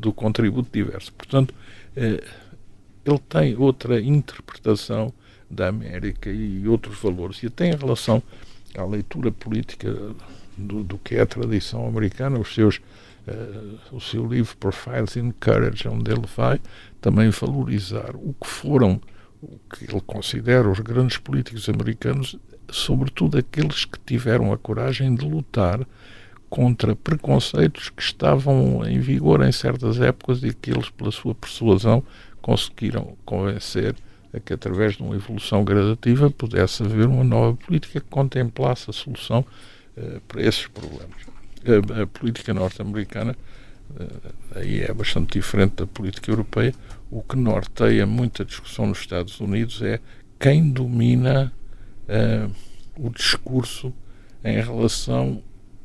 do 0.00 0.12
contributo 0.12 0.70
diverso. 0.72 1.12
Portanto, 1.12 1.54
ele 1.94 3.18
tem 3.28 3.54
outra 3.56 4.00
interpretação 4.00 5.12
da 5.50 5.68
América 5.68 6.30
e 6.30 6.66
outros 6.66 6.98
valores. 6.98 7.42
E 7.42 7.46
até 7.46 7.68
em 7.68 7.76
relação 7.76 8.22
à 8.74 8.84
leitura 8.84 9.30
política 9.30 9.94
do, 10.56 10.82
do 10.82 10.98
que 10.98 11.16
é 11.16 11.20
a 11.20 11.26
tradição 11.26 11.86
americana, 11.86 12.38
os 12.38 12.54
seus 12.54 12.80
uh, 13.26 13.94
o 13.94 14.00
seu 14.00 14.26
livro 14.26 14.56
Profiles 14.56 15.16
in 15.16 15.32
Courage, 15.32 15.88
onde 15.88 16.10
ele 16.10 16.26
vai 16.36 16.60
também 17.00 17.30
valorizar 17.30 18.14
o 18.14 18.34
que 18.40 18.48
foram, 18.48 19.00
o 19.42 19.58
que 19.74 19.84
ele 19.84 20.00
considera 20.02 20.68
os 20.68 20.80
grandes 20.80 21.18
políticos 21.18 21.68
americanos, 21.68 22.38
sobretudo 22.70 23.38
aqueles 23.38 23.84
que 23.84 23.98
tiveram 24.04 24.52
a 24.52 24.58
coragem 24.58 25.14
de 25.14 25.24
lutar 25.24 25.86
contra 26.48 26.94
preconceitos 26.94 27.88
que 27.90 28.02
estavam 28.02 28.86
em 28.86 29.00
vigor 29.00 29.42
em 29.42 29.52
certas 29.52 30.00
épocas 30.00 30.42
e 30.42 30.52
que 30.52 30.70
eles, 30.70 30.90
pela 30.90 31.10
sua 31.10 31.34
persuasão, 31.34 32.02
conseguiram 32.40 33.16
convencer 33.24 33.96
a 34.34 34.40
que, 34.40 34.52
através 34.52 34.96
de 34.96 35.02
uma 35.02 35.14
evolução 35.14 35.64
gradativa, 35.64 36.30
pudesse 36.30 36.82
haver 36.82 37.06
uma 37.06 37.24
nova 37.24 37.56
política 37.56 38.00
que 38.00 38.06
contemplasse 38.06 38.90
a 38.90 38.92
solução 38.92 39.44
uh, 39.96 40.20
para 40.28 40.42
esses 40.42 40.66
problemas 40.66 41.31
a, 41.66 42.02
a 42.02 42.06
política 42.06 42.52
norte-americana 42.52 43.36
uh, 43.90 44.34
aí 44.56 44.80
é 44.80 44.92
bastante 44.92 45.38
diferente 45.38 45.76
da 45.76 45.86
política 45.86 46.30
europeia. 46.30 46.74
O 47.10 47.22
que 47.22 47.36
norteia 47.36 48.06
muita 48.06 48.44
discussão 48.44 48.86
nos 48.86 48.98
Estados 48.98 49.40
Unidos 49.40 49.82
é 49.82 50.00
quem 50.38 50.70
domina 50.70 51.52
uh, 52.08 52.50
o 52.96 53.10
discurso 53.10 53.92
em 54.44 54.60
relação 54.60 55.42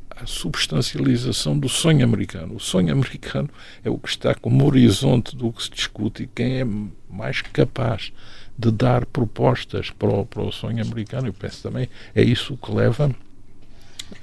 à 0.10 0.26
substancialização 0.26 1.58
do 1.58 1.70
sonho 1.70 2.04
americano. 2.04 2.56
O 2.56 2.60
sonho 2.60 2.92
americano 2.92 3.50
é 3.84 3.90
o 3.90 3.98
que 3.98 4.10
está 4.10 4.34
como 4.34 4.66
horizonte 4.66 5.36
do 5.36 5.52
que 5.52 5.64
se 5.64 5.70
discute 5.70 6.24
e 6.24 6.28
quem 6.28 6.62
é 6.62 6.66
mais 7.10 7.42
capaz 7.42 8.12
de 8.58 8.72
dar 8.72 9.06
propostas 9.06 9.92
para 9.92 10.10
o, 10.10 10.26
para 10.26 10.42
o 10.42 10.52
sonho 10.52 10.82
americano, 10.82 11.28
eu 11.28 11.34
penso 11.34 11.62
também, 11.62 11.88
é 12.16 12.24
isso 12.24 12.58
que 12.58 12.72
leva 12.72 13.16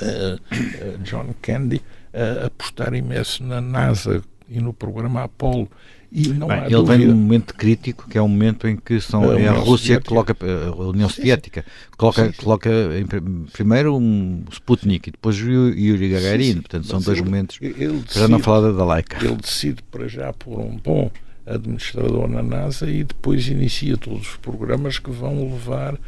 uh, 0.01 0.35
uh, 0.35 0.99
John 0.99 1.35
Kennedy 1.41 1.83
a 2.13 2.47
apostar 2.47 2.95
imenso 2.95 3.43
na 3.43 3.61
NASA 3.61 4.23
e 4.49 4.61
no 4.61 4.73
programa 4.73 5.25
Apollo 5.25 5.69
e 6.15 6.29
não 6.29 6.47
Bem, 6.47 6.59
ele 6.61 6.71
dúvida. 6.71 6.97
vem 6.97 7.07
num 7.09 7.17
momento 7.17 7.55
crítico, 7.55 8.09
que 8.09 8.17
é 8.17 8.21
o 8.21 8.25
um 8.25 8.29
momento 8.29 8.69
em 8.69 8.77
que 8.77 9.01
são, 9.01 9.33
a, 9.33 9.41
é 9.41 9.49
a 9.49 9.53
Rússia 9.53 10.01
que 10.01 10.09
coloca, 10.09 10.37
a 10.41 10.83
União 10.85 11.09
Soviética, 11.09 11.65
coloca, 11.97 12.27
sim, 12.27 12.31
sim. 12.31 12.41
coloca 12.41 12.71
em, 12.71 13.05
primeiro 13.53 13.97
um 13.97 14.45
Sputnik 14.49 15.09
e 15.09 15.11
depois 15.11 15.37
Yuri 15.37 16.11
Gagarin. 16.11 16.53
Sim, 16.53 16.61
Portanto, 16.61 16.87
são 16.87 17.01
dois 17.01 17.19
ele, 17.19 17.27
momentos. 17.27 17.59
Ele 17.61 17.75
decide, 17.75 18.05
para 18.13 18.29
não 18.29 18.39
falar 18.39 18.71
da 18.71 18.85
Laika. 18.85 19.25
Ele 19.27 19.35
decide 19.35 19.83
para 19.91 20.07
já 20.07 20.33
por 20.33 20.61
um 20.61 20.77
bom 20.77 21.11
administrador 21.47 22.29
na 22.29 22.43
NASA 22.43 22.91
e 22.91 23.05
depois 23.05 23.47
inicia 23.49 23.97
todos 23.97 24.31
os 24.31 24.37
programas 24.37 24.99
que 24.99 25.11
vão 25.11 25.53
levar 25.53 25.99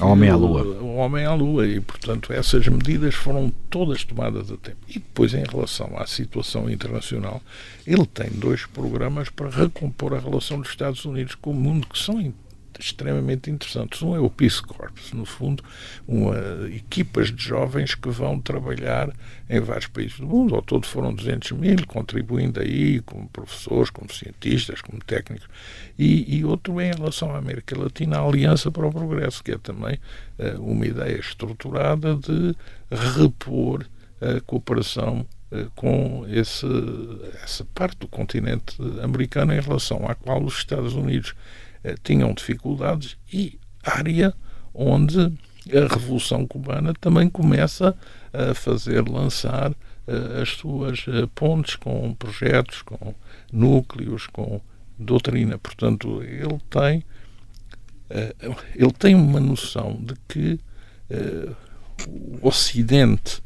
a 0.00 0.06
homem 0.06 0.30
à 0.30 0.36
Lua. 0.36 0.62
O 0.62 0.96
homem 0.96 1.24
à 1.24 1.34
Lua 1.34 1.66
e, 1.66 1.80
portanto, 1.80 2.32
essas 2.32 2.66
medidas 2.68 3.14
foram 3.14 3.52
todas 3.68 4.04
tomadas 4.04 4.50
a 4.50 4.56
tempo. 4.56 4.78
E 4.88 4.94
depois, 4.94 5.34
em 5.34 5.44
relação 5.44 5.98
à 5.98 6.06
situação 6.06 6.70
internacional, 6.70 7.42
ele 7.86 8.06
tem 8.06 8.30
dois 8.30 8.64
programas 8.64 9.28
para 9.28 9.50
recompor 9.50 10.14
a 10.14 10.20
relação 10.20 10.60
dos 10.60 10.70
Estados 10.70 11.04
Unidos 11.04 11.34
com 11.34 11.50
o 11.50 11.54
mundo 11.54 11.86
que 11.86 11.98
são 11.98 12.20
extremamente 12.78 13.50
interessantes. 13.50 14.02
Um 14.02 14.14
é 14.14 14.20
o 14.20 14.30
Peace 14.30 14.62
Corps, 14.62 15.12
no 15.12 15.24
fundo, 15.24 15.62
uma, 16.06 16.36
equipas 16.74 17.30
de 17.30 17.42
jovens 17.42 17.94
que 17.94 18.08
vão 18.08 18.40
trabalhar 18.40 19.10
em 19.48 19.60
vários 19.60 19.86
países 19.86 20.18
do 20.18 20.26
mundo. 20.26 20.54
Ao 20.54 20.62
todo 20.62 20.86
foram 20.86 21.14
200 21.14 21.52
mil, 21.52 21.86
contribuindo 21.86 22.60
aí 22.60 23.00
como 23.00 23.28
professores, 23.28 23.90
como 23.90 24.12
cientistas, 24.12 24.80
como 24.80 24.98
técnicos. 25.04 25.48
E, 25.98 26.38
e 26.38 26.44
outro 26.44 26.80
é 26.80 26.90
em 26.90 26.94
relação 26.94 27.34
à 27.34 27.38
América 27.38 27.78
Latina, 27.78 28.18
a 28.18 28.26
Aliança 28.26 28.70
para 28.70 28.86
o 28.86 28.92
Progresso, 28.92 29.42
que 29.42 29.52
é 29.52 29.58
também 29.58 29.98
uh, 30.38 30.62
uma 30.62 30.86
ideia 30.86 31.18
estruturada 31.18 32.14
de 32.14 32.54
repor 32.90 33.84
a 34.20 34.40
cooperação 34.40 35.24
eh, 35.50 35.66
com 35.74 36.26
esse, 36.28 36.66
essa 37.42 37.64
parte 37.74 37.98
do 37.98 38.08
continente 38.08 38.76
americano 39.02 39.54
em 39.54 39.60
relação 39.60 40.06
à 40.08 40.14
qual 40.14 40.42
os 40.42 40.58
Estados 40.58 40.94
Unidos 40.94 41.34
tinham 42.02 42.32
dificuldades 42.32 43.16
e 43.32 43.58
área 43.82 44.34
onde 44.74 45.18
a 45.20 45.92
Revolução 45.92 46.46
Cubana 46.46 46.94
também 46.94 47.28
começa 47.28 47.96
a 48.32 48.54
fazer 48.54 49.06
lançar 49.08 49.70
uh, 49.70 50.42
as 50.42 50.50
suas 50.50 51.06
uh, 51.06 51.28
pontes 51.34 51.76
com 51.76 52.14
projetos, 52.14 52.82
com 52.82 53.14
núcleos, 53.52 54.26
com 54.26 54.60
doutrina. 54.98 55.58
Portanto, 55.58 56.22
ele 56.22 56.58
tem, 56.70 57.04
ele 58.74 58.92
tem 58.92 59.14
uma 59.14 59.38
noção 59.38 59.96
de 60.02 60.14
que 60.26 60.58
o 62.08 62.48
Ocidente 62.48 63.40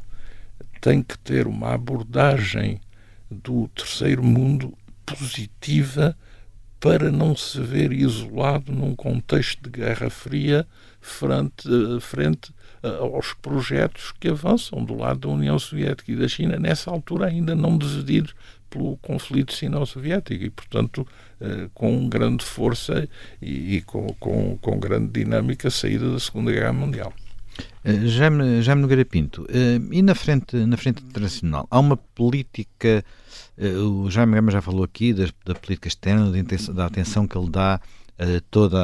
tem 0.81 1.01
que 1.01 1.17
ter 1.17 1.47
uma 1.47 1.73
abordagem 1.73 2.81
do 3.31 3.67
terceiro 3.69 4.23
mundo 4.23 4.77
positiva 5.05 6.15
para 6.83 7.09
não 7.09 7.33
se 7.33 7.61
ver 7.61 7.93
isolado 7.93 8.73
num 8.73 8.93
contexto 8.93 9.63
de 9.63 9.69
Guerra 9.69 10.09
Fria 10.09 10.67
frente, 10.99 11.65
frente 12.01 12.53
aos 12.99 13.31
projetos 13.33 14.13
que 14.19 14.27
avançam 14.27 14.83
do 14.83 14.93
lado 14.93 15.21
da 15.21 15.29
União 15.29 15.57
Soviética 15.57 16.11
e 16.11 16.17
da 16.17 16.27
China, 16.27 16.59
nessa 16.59 16.91
altura 16.91 17.27
ainda 17.27 17.55
não 17.55 17.77
decididos 17.77 18.35
pelo 18.69 18.97
conflito 18.97 19.53
sino-soviético 19.53 20.43
e, 20.43 20.49
portanto, 20.49 21.07
eh, 21.39 21.69
com 21.73 22.09
grande 22.09 22.43
força 22.43 23.07
e, 23.41 23.81
com, 23.85 24.07
com, 24.19 24.57
com 24.57 24.77
grande 24.77 25.07
dinâmica 25.23 25.69
saída 25.69 26.11
da 26.11 26.19
Segunda 26.19 26.51
Guerra 26.51 26.73
Mundial. 26.73 27.13
Jaime, 27.85 28.61
Jaime 28.61 28.81
Nogueira 28.81 29.05
Pinto, 29.05 29.45
e 29.91 30.01
na 30.01 30.15
frente, 30.15 30.57
na 30.65 30.75
frente 30.75 31.01
internacional, 31.03 31.65
há 31.69 31.79
uma 31.79 31.95
política 31.95 32.87
eh, 32.87 33.03
o 33.57 34.09
Jaime 34.09 34.35
Gama 34.35 34.51
já 34.51 34.61
falou 34.61 34.83
aqui 34.83 35.13
da, 35.13 35.25
da 35.45 35.55
política 35.55 35.87
externa, 35.87 36.31
da 36.73 36.85
atenção 36.85 37.27
que 37.27 37.37
ele 37.37 37.49
dá 37.49 37.79
a 38.17 38.41
toda 38.51 38.77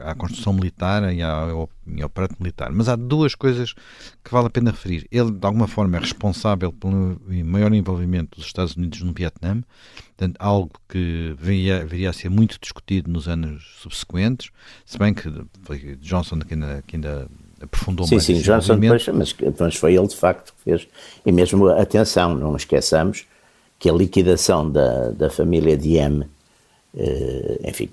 a, 0.00 0.10
a 0.10 0.14
construção 0.14 0.52
militar 0.52 1.12
e 1.12 1.20
ao, 1.22 1.68
e 1.86 2.00
ao 2.00 2.06
aparato 2.06 2.36
militar. 2.38 2.70
Mas 2.70 2.88
há 2.88 2.96
duas 2.96 3.34
coisas 3.34 3.74
que 4.24 4.30
vale 4.30 4.46
a 4.46 4.50
pena 4.50 4.70
referir. 4.70 5.06
Ele, 5.10 5.32
de 5.32 5.44
alguma 5.44 5.66
forma, 5.66 5.96
é 5.96 6.00
responsável 6.00 6.72
pelo 6.72 7.20
maior 7.44 7.72
envolvimento 7.72 8.36
dos 8.36 8.46
Estados 8.46 8.76
Unidos 8.76 9.02
no 9.02 9.12
Vietnã, 9.12 9.62
portanto, 10.16 10.36
algo 10.38 10.70
que 10.88 11.34
viria, 11.38 11.84
viria 11.84 12.10
a 12.10 12.12
ser 12.12 12.28
muito 12.28 12.58
discutido 12.60 13.10
nos 13.10 13.28
anos 13.28 13.76
subsequentes, 13.80 14.50
se 14.84 14.98
bem 14.98 15.12
que 15.12 15.30
foi 15.62 15.96
Johnson 16.00 16.38
que 16.40 16.54
ainda, 16.54 16.82
que 16.86 16.96
ainda 16.96 17.28
aprofundou 17.60 18.06
sim, 18.06 18.14
mais 18.14 18.24
Sim, 18.24 18.36
sim, 18.36 18.42
Johnson 18.42 18.78
depois, 18.78 19.08
mas, 19.08 19.36
mas 19.58 19.76
foi 19.76 19.94
ele 19.94 20.06
de 20.06 20.16
facto 20.16 20.54
que 20.54 20.62
fez. 20.62 20.88
E 21.24 21.32
mesmo, 21.32 21.68
atenção, 21.68 22.34
não 22.34 22.56
esqueçamos 22.56 23.26
que 23.78 23.88
a 23.90 23.92
liquidação 23.92 24.70
da, 24.70 25.10
da 25.10 25.30
família 25.30 25.76
Diem, 25.76 26.22
eh, 26.96 27.60
enfim, 27.64 27.90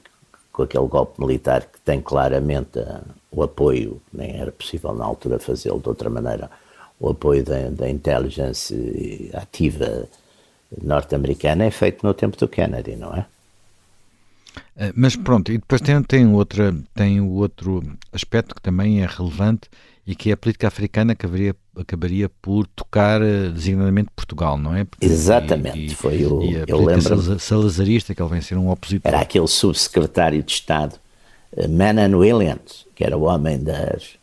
com 0.51 0.63
aquele 0.63 0.87
golpe 0.87 1.19
militar 1.19 1.61
que 1.61 1.79
tem 1.81 2.01
claramente 2.01 2.79
a, 2.79 3.01
o 3.31 3.43
apoio, 3.43 4.01
nem 4.13 4.39
era 4.39 4.51
possível 4.51 4.93
na 4.93 5.05
altura 5.05 5.39
fazê-lo 5.39 5.79
de 5.79 5.89
outra 5.89 6.09
maneira, 6.09 6.49
o 6.99 7.09
apoio 7.09 7.43
da, 7.43 7.69
da 7.69 7.89
intelligence 7.89 9.29
ativa 9.33 10.07
norte-americana 10.81 11.65
é 11.65 11.71
feito 11.71 12.05
no 12.05 12.13
tempo 12.13 12.37
do 12.37 12.47
Kennedy, 12.47 12.95
não 12.95 13.13
é? 13.13 13.25
Eh, 14.77 14.93
mas 14.95 15.15
pronto, 15.15 15.51
e 15.51 15.57
depois 15.57 15.81
tem, 15.81 16.01
tem, 16.03 16.27
outra, 16.27 16.75
tem 16.93 17.21
outro 17.21 17.83
aspecto 18.11 18.55
que 18.55 18.61
também 18.61 19.01
é 19.03 19.05
relevante 19.05 19.69
e 20.05 20.15
que 20.15 20.29
é 20.29 20.33
a 20.33 20.37
política 20.37 20.67
africana 20.67 21.15
que 21.15 21.25
haveria, 21.25 21.55
acabaria 21.75 22.29
por 22.29 22.67
tocar 22.67 23.21
eh, 23.21 23.49
designadamente 23.49 24.09
Portugal, 24.15 24.57
não 24.57 24.75
é? 24.75 24.83
Porque, 24.83 25.05
Exatamente, 25.05 25.93
e, 25.93 25.95
foi 25.95 26.25
o. 26.25 26.43
E 26.43 26.57
a 26.57 26.65
eu 26.67 26.83
lembro 26.83 27.39
salazarista, 27.39 28.13
que 28.13 28.21
ele 28.21 28.29
vem 28.29 28.41
ser 28.41 28.57
um 28.57 28.69
opositor. 28.69 29.11
Era 29.11 29.21
aquele 29.21 29.47
subsecretário 29.47 30.43
de 30.43 30.51
Estado, 30.51 30.95
eh, 31.55 31.67
Manan 31.67 32.15
Williams, 32.17 32.85
que 32.95 33.03
era 33.03 33.17
o 33.17 33.23
homem 33.23 33.59
das. 33.59 34.15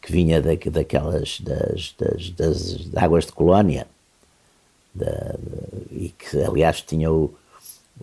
que 0.00 0.12
vinha 0.12 0.40
da, 0.40 0.50
daquelas. 0.70 1.40
Das, 1.40 1.94
das, 1.98 2.30
das, 2.30 2.88
águas 2.96 3.26
de 3.26 3.32
colónia, 3.32 3.86
da, 4.94 5.36
e 5.90 6.12
que, 6.18 6.42
aliás, 6.42 6.80
tinha 6.80 7.12
o, 7.12 7.34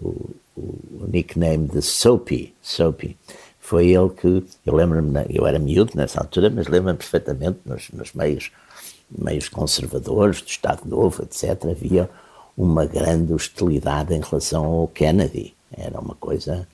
o, 0.01 0.29
o 0.55 1.07
nickname 1.07 1.67
de 1.67 1.81
Soapy. 1.81 2.53
Soapy 2.61 3.17
foi 3.63 3.91
ele 3.91 4.09
que, 4.09 4.43
eu 4.65 4.75
lembro-me, 4.75 5.25
eu 5.29 5.47
era 5.47 5.57
miúdo 5.57 5.93
nessa 5.95 6.19
altura, 6.19 6.49
mas 6.49 6.67
lembro-me 6.67 6.97
perfeitamente 6.97 7.59
nos, 7.65 7.89
nos, 7.91 8.13
meios, 8.13 8.51
meios 9.09 9.49
conservadores, 9.49 10.41
do 10.41 10.47
Estado 10.47 10.81
Novo, 10.85 11.23
etc., 11.23 11.65
havia 11.69 12.09
uma 12.57 12.85
grande 12.85 13.33
hostilidade 13.33 14.13
em 14.13 14.21
relação 14.21 14.65
ao 14.65 14.87
Kennedy. 14.87 15.53
Era 15.75 15.99
uma 15.99 16.15
coisa, 16.15 16.67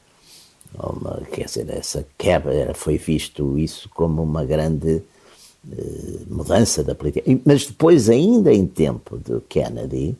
uma, 0.73 1.21
quer 1.31 1.45
dizer, 1.45 1.69
essa 1.69 2.05
quebra, 2.17 2.73
foi 2.73 2.97
visto 2.97 3.57
isso 3.57 3.89
como 3.89 4.21
uma 4.21 4.43
grande 4.43 5.01
eh, 5.71 6.19
mudança 6.27 6.83
da 6.83 6.93
política. 6.93 7.29
Mas 7.45 7.65
depois, 7.65 8.09
ainda 8.09 8.53
em 8.53 8.65
tempo 8.65 9.17
do 9.17 9.41
Kennedy, 9.41 10.17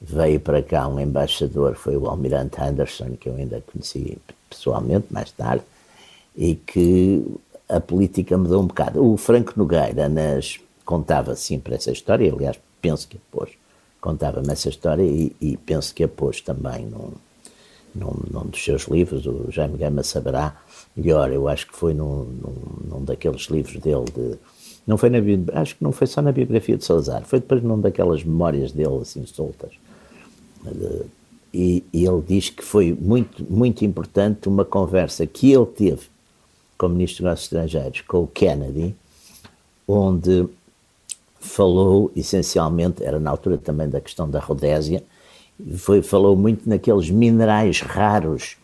veio 0.00 0.38
para 0.38 0.62
cá 0.62 0.86
um 0.86 1.00
embaixador, 1.00 1.76
foi 1.76 1.96
o 1.96 2.06
almirante 2.06 2.60
Anderson, 2.60 3.16
que 3.18 3.28
eu 3.28 3.36
ainda 3.36 3.62
conheci 3.72 4.18
pessoalmente 4.50 5.06
mais 5.10 5.30
tarde, 5.32 5.64
e 6.36 6.54
que 6.54 7.24
a 7.68 7.80
política 7.80 8.36
mudou 8.36 8.62
um 8.62 8.66
bocado. 8.66 9.04
O 9.04 9.16
Franco 9.16 9.54
Nogueira 9.56 10.08
nas, 10.08 10.58
contava 10.84 11.34
sempre 11.34 11.74
essa 11.74 11.90
história, 11.90 12.32
aliás, 12.32 12.58
penso 12.80 13.08
que 13.08 13.16
a 13.16 13.20
pôs, 13.30 13.50
contava-me 14.00 14.52
essa 14.52 14.68
história 14.68 15.02
e, 15.02 15.34
e, 15.40 15.56
penso 15.56 15.94
que 15.94 16.04
a 16.04 16.08
pôs 16.08 16.40
também 16.40 16.86
num, 16.86 17.12
num, 17.94 18.14
num, 18.30 18.46
dos 18.46 18.62
seus 18.62 18.84
livros, 18.84 19.26
o 19.26 19.50
Jaime 19.50 19.78
Gama 19.78 20.02
saberá 20.02 20.56
melhor, 20.96 21.32
eu 21.32 21.48
acho 21.48 21.66
que 21.66 21.76
foi 21.76 21.94
num, 21.94 22.24
num, 22.24 22.54
num 22.90 23.04
daqueles 23.04 23.42
livros 23.44 23.76
dele 23.78 24.04
de, 24.14 24.38
não 24.86 24.98
foi 24.98 25.08
na 25.08 25.18
acho 25.54 25.76
que 25.76 25.82
não 25.82 25.92
foi 25.92 26.06
só 26.06 26.20
na 26.20 26.30
biografia 26.30 26.76
de 26.76 26.84
Salazar, 26.84 27.24
foi 27.24 27.40
depois 27.40 27.62
num 27.62 27.80
daquelas 27.80 28.22
memórias 28.22 28.72
dele 28.72 28.98
assim 29.00 29.24
soltas. 29.26 29.72
E, 31.52 31.84
e 31.92 32.04
ele 32.04 32.22
diz 32.26 32.50
que 32.50 32.62
foi 32.62 32.92
muito, 32.92 33.44
muito 33.50 33.84
importante 33.84 34.48
uma 34.48 34.64
conversa 34.64 35.26
que 35.26 35.52
ele 35.52 35.66
teve 35.66 36.02
como 36.76 36.94
Ministro 36.94 37.22
dos 37.22 37.24
Negócios 37.24 37.44
Estrangeiros 37.44 38.00
com 38.02 38.24
o 38.24 38.26
Kennedy, 38.26 38.94
onde 39.86 40.48
falou 41.44 42.10
essencialmente, 42.16 43.04
era 43.04 43.20
na 43.20 43.30
altura 43.30 43.58
também 43.58 43.88
da 43.88 44.00
questão 44.00 44.28
da 44.28 44.40
Rodésia, 44.40 45.04
foi, 45.76 46.02
falou 46.02 46.36
muito 46.36 46.68
naqueles 46.68 47.10
minerais 47.10 47.80
raros 47.80 48.56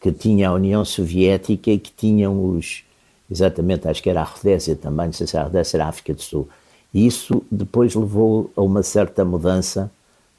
que 0.00 0.10
tinha 0.10 0.48
a 0.48 0.54
União 0.54 0.84
Soviética 0.84 1.70
e 1.70 1.78
que 1.78 1.92
tinham 1.92 2.56
os, 2.56 2.82
exatamente, 3.30 3.86
acho 3.86 4.02
que 4.02 4.08
era 4.08 4.22
a 4.22 4.24
Rodésia 4.24 4.74
também, 4.74 5.06
não 5.06 5.12
sei 5.12 5.26
se 5.26 5.36
a 5.36 5.44
Rodésia, 5.44 5.76
era 5.76 5.84
a 5.84 5.88
África 5.88 6.14
do 6.14 6.22
Sul, 6.22 6.48
E 6.94 7.06
isso 7.06 7.42
depois 7.50 7.94
levou 7.94 8.50
a 8.56 8.62
uma 8.62 8.82
certa 8.82 9.24
mudança, 9.24 9.90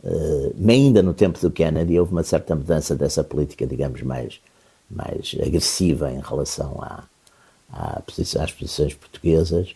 uh, 0.03 0.55
ainda 0.67 1.03
no 1.03 1.13
tempo 1.13 1.39
do 1.39 1.51
Kennedy, 1.51 1.99
houve 1.99 2.11
uma 2.11 2.23
certa 2.23 2.55
mudança 2.55 2.95
dessa 2.95 3.23
política, 3.23 3.67
digamos, 3.67 4.01
mais, 4.01 4.39
mais 4.89 5.35
agressiva 5.45 6.11
em 6.11 6.19
relação 6.19 6.81
à, 6.81 7.03
à 7.71 8.01
às 8.01 8.51
posições 8.51 8.93
portuguesas. 8.95 9.75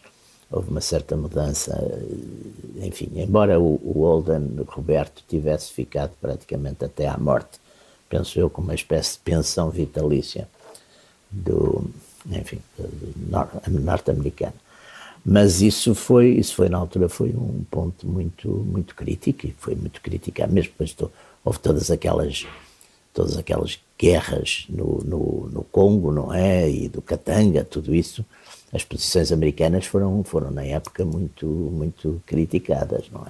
Houve 0.51 0.69
uma 0.69 0.81
certa 0.81 1.17
mudança, 1.17 1.75
eh, 1.75 2.87
enfim, 2.87 3.09
embora 3.15 3.59
o, 3.59 3.79
o 3.83 4.03
Holden 4.03 4.63
Roberto 4.67 5.23
tivesse 5.27 5.71
ficado 5.71 6.11
praticamente 6.21 6.85
até 6.85 7.07
à 7.07 7.17
morte, 7.17 7.59
penso 8.07 8.39
eu, 8.39 8.49
com 8.49 8.61
uma 8.61 8.75
espécie 8.75 9.13
de 9.13 9.19
pensão 9.19 9.69
vitalícia 9.69 10.47
do, 11.31 11.89
enfim, 12.31 12.59
norte-americano. 13.67 14.53
Mas 15.25 15.61
isso 15.61 15.95
foi, 15.95 16.29
isso 16.29 16.55
foi 16.55 16.69
na 16.69 16.77
altura 16.77 17.09
foi 17.09 17.29
um 17.29 17.63
ponto 17.69 18.05
muito, 18.07 18.47
muito 18.47 18.93
crítico 18.93 19.47
e 19.47 19.55
foi 19.57 19.73
muito 19.73 19.99
criticado 19.99 20.53
mesmo 20.53 20.71
depois 20.71 20.95
houve 21.43 21.59
todas 21.59 21.89
aquelas, 21.89 22.45
todas 23.11 23.35
aquelas 23.35 23.79
guerras 23.97 24.65
no, 24.69 24.99
no, 25.03 25.49
no 25.51 25.63
Congo, 25.63 26.11
não 26.11 26.31
é, 26.31 26.69
e 26.69 26.87
do 26.87 27.01
Katanga, 27.01 27.63
tudo 27.63 27.95
isso. 27.95 28.23
As 28.75 28.83
posições 28.83 29.31
americanas 29.31 29.85
foram, 29.85 30.21
foram 30.23 30.51
na 30.51 30.65
época 30.65 31.05
muito, 31.05 31.45
muito 31.45 32.21
criticadas, 32.25 33.05
não 33.09 33.21
é, 33.21 33.29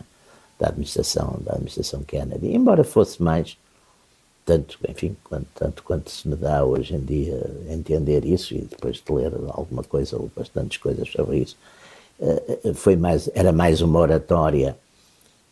da 0.60 0.69
administração, 0.69 1.38
da 1.41 1.51
administração 1.51 2.01
Kennedy. 2.01 2.55
Embora 2.55 2.84
fosse 2.84 3.21
mais 3.21 3.55
tanto, 4.43 4.79
enfim, 4.88 5.15
quanto, 5.23 5.47
tanto 5.53 5.84
quanto 5.84 6.10
se 6.10 6.27
me 6.27 6.36
dá 6.36 6.63
hoje 6.63 6.95
em 6.95 6.99
dia 6.99 7.39
entender 7.69 8.25
isso 8.25 8.55
e 8.55 8.62
depois 8.62 8.97
de 8.97 9.12
ler 9.12 9.34
alguma 9.49 9.84
coisa 9.84 10.17
ou 10.17 10.31
bastantes 10.36 10.77
coisas 10.77 11.10
sobre 11.10 11.39
isso, 11.39 11.55
eh, 12.19 12.60
eh, 12.63 12.73
foi 12.73 12.95
mais, 12.95 13.29
era 13.34 13.51
mais 13.51 13.81
uma 13.81 13.99
oratória, 13.99 14.75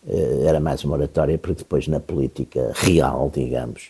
eh, 0.08 0.43
era 0.45 0.60
mais 0.60 0.84
uma 0.84 0.95
oratória 0.95 1.38
porque 1.38 1.60
depois 1.60 1.88
na 1.88 1.99
política 1.99 2.71
real, 2.75 3.32
digamos, 3.34 3.89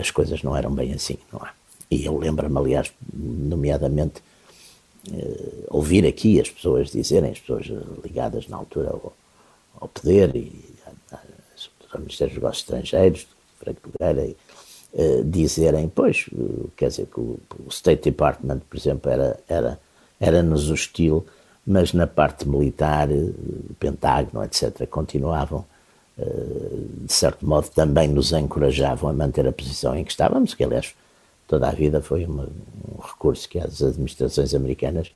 as 0.00 0.10
coisas 0.10 0.42
não 0.42 0.56
eram 0.56 0.72
bem 0.72 0.94
assim, 0.94 1.18
não 1.30 1.40
é? 1.40 1.50
E 1.90 2.06
eu 2.06 2.16
lembro-me, 2.16 2.56
aliás, 2.56 2.90
nomeadamente, 3.12 4.22
ouvir 5.68 6.06
aqui 6.06 6.40
as 6.40 6.50
pessoas 6.50 6.90
dizerem, 6.90 7.30
as 7.30 7.38
pessoas 7.38 7.66
ligadas 8.04 8.48
na 8.48 8.56
altura 8.56 8.90
ao, 8.90 9.12
ao 9.80 9.88
poder 9.88 10.34
e 10.36 10.52
ao 11.92 12.00
Ministério 12.00 12.34
dos 12.34 12.42
Negócios 12.42 12.62
Estrangeiros, 12.62 13.26
Franco 13.58 13.80
Nogueira, 13.86 14.34
dizerem, 15.24 15.88
pois, 15.88 16.26
quer 16.76 16.88
dizer, 16.88 17.06
que 17.06 17.20
o, 17.20 17.38
o 17.64 17.68
State 17.68 18.02
Department, 18.10 18.60
por 18.68 18.76
exemplo, 18.76 19.10
era, 19.10 19.40
era 19.48 19.80
era-nos 20.20 20.70
hostil, 20.70 21.24
mas 21.66 21.92
na 21.94 22.06
parte 22.06 22.46
militar, 22.46 23.08
Pentágono, 23.78 24.44
etc., 24.44 24.86
continuavam, 24.86 25.64
eh, 26.18 26.24
de 27.06 27.12
certo 27.12 27.46
modo, 27.46 27.68
também 27.70 28.06
nos 28.08 28.32
encorajavam 28.32 29.08
a 29.08 29.12
manter 29.12 29.46
a 29.46 29.52
posição 29.52 29.96
em 29.96 30.04
que 30.04 30.10
estávamos, 30.10 30.52
que 30.52 30.62
aliás 30.62 30.94
toda 31.50 31.68
a 31.68 31.72
vida 31.72 32.00
foi 32.00 32.24
uma, 32.24 32.44
um 32.44 33.00
recurso 33.02 33.48
que 33.48 33.58
as 33.58 33.82
administrações 33.82 34.54
americanas 34.54 35.10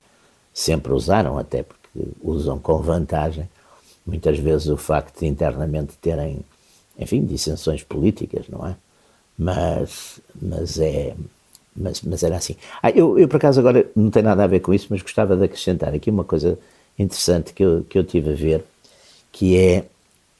sempre 0.52 0.92
usaram, 0.92 1.38
até 1.38 1.62
porque 1.62 2.08
usam 2.20 2.58
com 2.58 2.78
vantagem 2.78 3.48
muitas 4.04 4.36
vezes 4.36 4.66
o 4.66 4.76
facto 4.76 5.20
de 5.20 5.26
internamente 5.26 5.92
terem, 6.00 6.40
enfim, 6.98 7.24
dissensões 7.24 7.84
políticas, 7.84 8.48
não 8.48 8.66
é? 8.66 8.74
Mas, 9.38 10.20
mas 10.42 10.80
é, 10.80 11.14
mas, 11.74 12.02
mas 12.02 12.24
era 12.24 12.36
assim. 12.36 12.56
Ah, 12.82 12.90
eu, 12.90 13.16
eu, 13.16 13.28
por 13.28 13.36
acaso, 13.36 13.60
agora 13.60 13.88
não 13.94 14.10
tem 14.10 14.22
nada 14.24 14.42
a 14.42 14.48
ver 14.48 14.58
com 14.58 14.74
isso, 14.74 14.88
mas 14.90 15.02
gostava 15.02 15.36
de 15.36 15.44
acrescentar 15.44 15.94
aqui 15.94 16.10
uma 16.10 16.24
coisa 16.24 16.58
interessante 16.98 17.52
que 17.52 17.64
eu, 17.64 17.86
que 17.88 17.96
eu 17.96 18.02
tive 18.02 18.32
a 18.32 18.34
ver, 18.34 18.64
que 19.30 19.56
é 19.56 19.84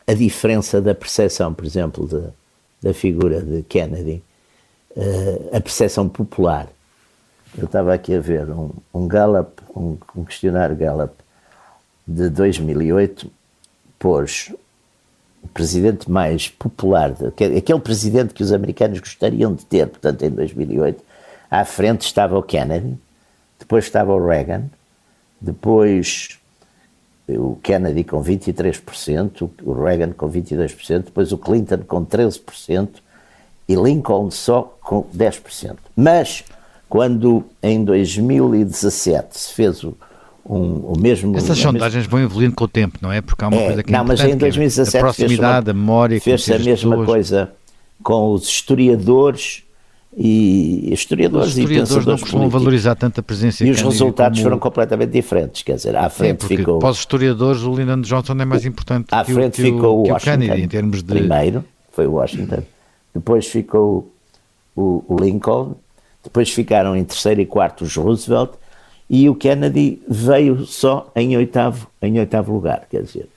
a 0.09 0.12
diferença 0.12 0.80
da 0.80 0.94
percepção, 0.94 1.54
por 1.54 1.64
exemplo, 1.64 2.09
de, 2.09 2.20
da 2.83 2.92
figura 2.92 3.40
de 3.40 3.62
Kennedy, 3.62 4.22
uh, 4.96 5.57
a 5.57 5.61
percepção 5.61 6.09
popular. 6.09 6.68
Eu 7.57 7.66
estava 7.66 7.94
aqui 7.94 8.14
a 8.14 8.20
ver 8.20 8.50
um, 8.50 8.70
um 8.92 9.07
Gallup, 9.07 9.62
um, 9.74 9.96
um 10.16 10.24
questionário 10.24 10.74
Gallup 10.74 11.14
de 12.07 12.28
2008, 12.28 13.30
pôs 13.98 14.52
o 15.42 15.48
presidente 15.48 16.11
mais 16.11 16.48
popular, 16.48 17.14
aquele 17.26 17.80
presidente 17.80 18.35
que 18.35 18.42
os 18.42 18.52
americanos 18.52 18.98
gostariam 18.98 19.54
de 19.54 19.64
ter, 19.64 19.87
portanto, 19.87 20.22
em 20.22 20.30
2008, 20.30 21.02
à 21.50 21.64
frente 21.64 22.02
estava 22.02 22.37
o 22.37 22.42
Kennedy, 22.42 22.98
depois 23.59 23.85
estava 23.85 24.12
o 24.12 24.26
Reagan, 24.26 24.64
depois 25.40 26.38
o 27.28 27.57
Kennedy 27.62 28.04
com 28.04 28.22
23%, 28.22 29.50
o 29.62 29.72
Reagan 29.72 30.12
com 30.12 30.30
22%, 30.30 31.04
depois 31.04 31.33
o 31.33 31.38
Clinton 31.38 31.78
com 31.87 32.04
13% 32.04 33.04
e 33.68 33.74
Lincoln 33.74 34.31
só 34.31 34.77
com 34.83 35.05
10%. 35.16 35.77
Mas 35.96 36.44
quando 36.88 37.44
em 37.62 37.85
2017 37.85 39.38
se 39.38 39.53
fez 39.53 39.83
o, 39.83 39.96
um, 40.46 40.92
o 40.92 40.98
mesmo. 40.98 41.37
Essas 41.37 41.59
sondagens 41.59 42.07
vão 42.07 42.20
evoluindo 42.20 42.55
com 42.55 42.64
o 42.64 42.68
tempo, 42.68 42.98
não 43.00 43.11
é? 43.11 43.20
Porque 43.20 43.44
há 43.44 43.48
uma 43.48 43.57
é, 43.57 43.66
coisa 43.66 43.83
que 43.83 43.92
é 43.92 43.96
Não, 43.96 44.05
mas 44.05 44.20
em 44.20 44.37
2017 44.37 44.96
é 44.96 45.00
a 45.00 45.03
proximidade, 45.03 45.64
fez 45.64 45.68
a 45.68 45.79
memória. 45.79 46.20
Fez-se 46.20 46.53
a 46.53 46.59
mesma 46.59 46.90
pessoas. 46.90 47.07
coisa 47.07 47.53
com 48.03 48.33
os 48.33 48.46
historiadores 48.46 49.62
e 50.16 50.92
historiadores, 50.92 51.48
os 51.48 51.59
historiadores 51.59 52.07
não 52.07 52.18
costumam 52.18 52.48
valorizar 52.48 52.94
tanta 52.94 53.20
presença 53.20 53.64
e 53.64 53.70
os 53.70 53.83
resultados 53.83 54.38
como... 54.38 54.44
foram 54.44 54.59
completamente 54.61 55.11
diferentes 55.11 55.64
quer 55.64 55.74
dizer 55.74 55.96
à 55.96 56.09
frente 56.09 56.46
ficou 56.46 56.79
para 56.79 56.90
os 56.90 56.98
historiadores 56.98 57.62
o 57.62 57.74
Lyndon 57.74 58.00
Johnson 58.03 58.35
é 58.38 58.44
mais 58.44 58.64
importante 58.64 59.09
à 59.11 59.24
que 59.24 59.35
frente 59.35 59.61
o, 59.61 59.64
ficou 59.64 60.07
o, 60.07 60.12
Washington 60.12 60.38
Kennedy 60.38 60.62
em 60.62 60.68
termos 60.68 61.03
de 61.03 61.12
primeiro 61.12 61.64
foi 61.90 62.07
o 62.07 62.12
Washington 62.12 62.62
depois 63.14 63.46
ficou 63.46 64.12
o, 64.74 65.05
o 65.09 65.16
Lincoln 65.16 65.74
depois 66.22 66.50
ficaram 66.50 66.96
em 66.96 67.05
terceiro 67.05 67.40
e 67.40 67.46
quarto 67.46 67.85
os 67.85 67.94
Roosevelt 67.96 68.53
e 69.09 69.29
o 69.29 69.35
Kennedy 69.35 70.03
veio 70.09 70.64
só 70.66 71.11
em 71.14 71.37
oitavo 71.37 71.88
em 72.03 72.18
oitavo 72.18 72.53
lugar 72.53 72.87
quer 72.90 73.03
dizer. 73.03 73.29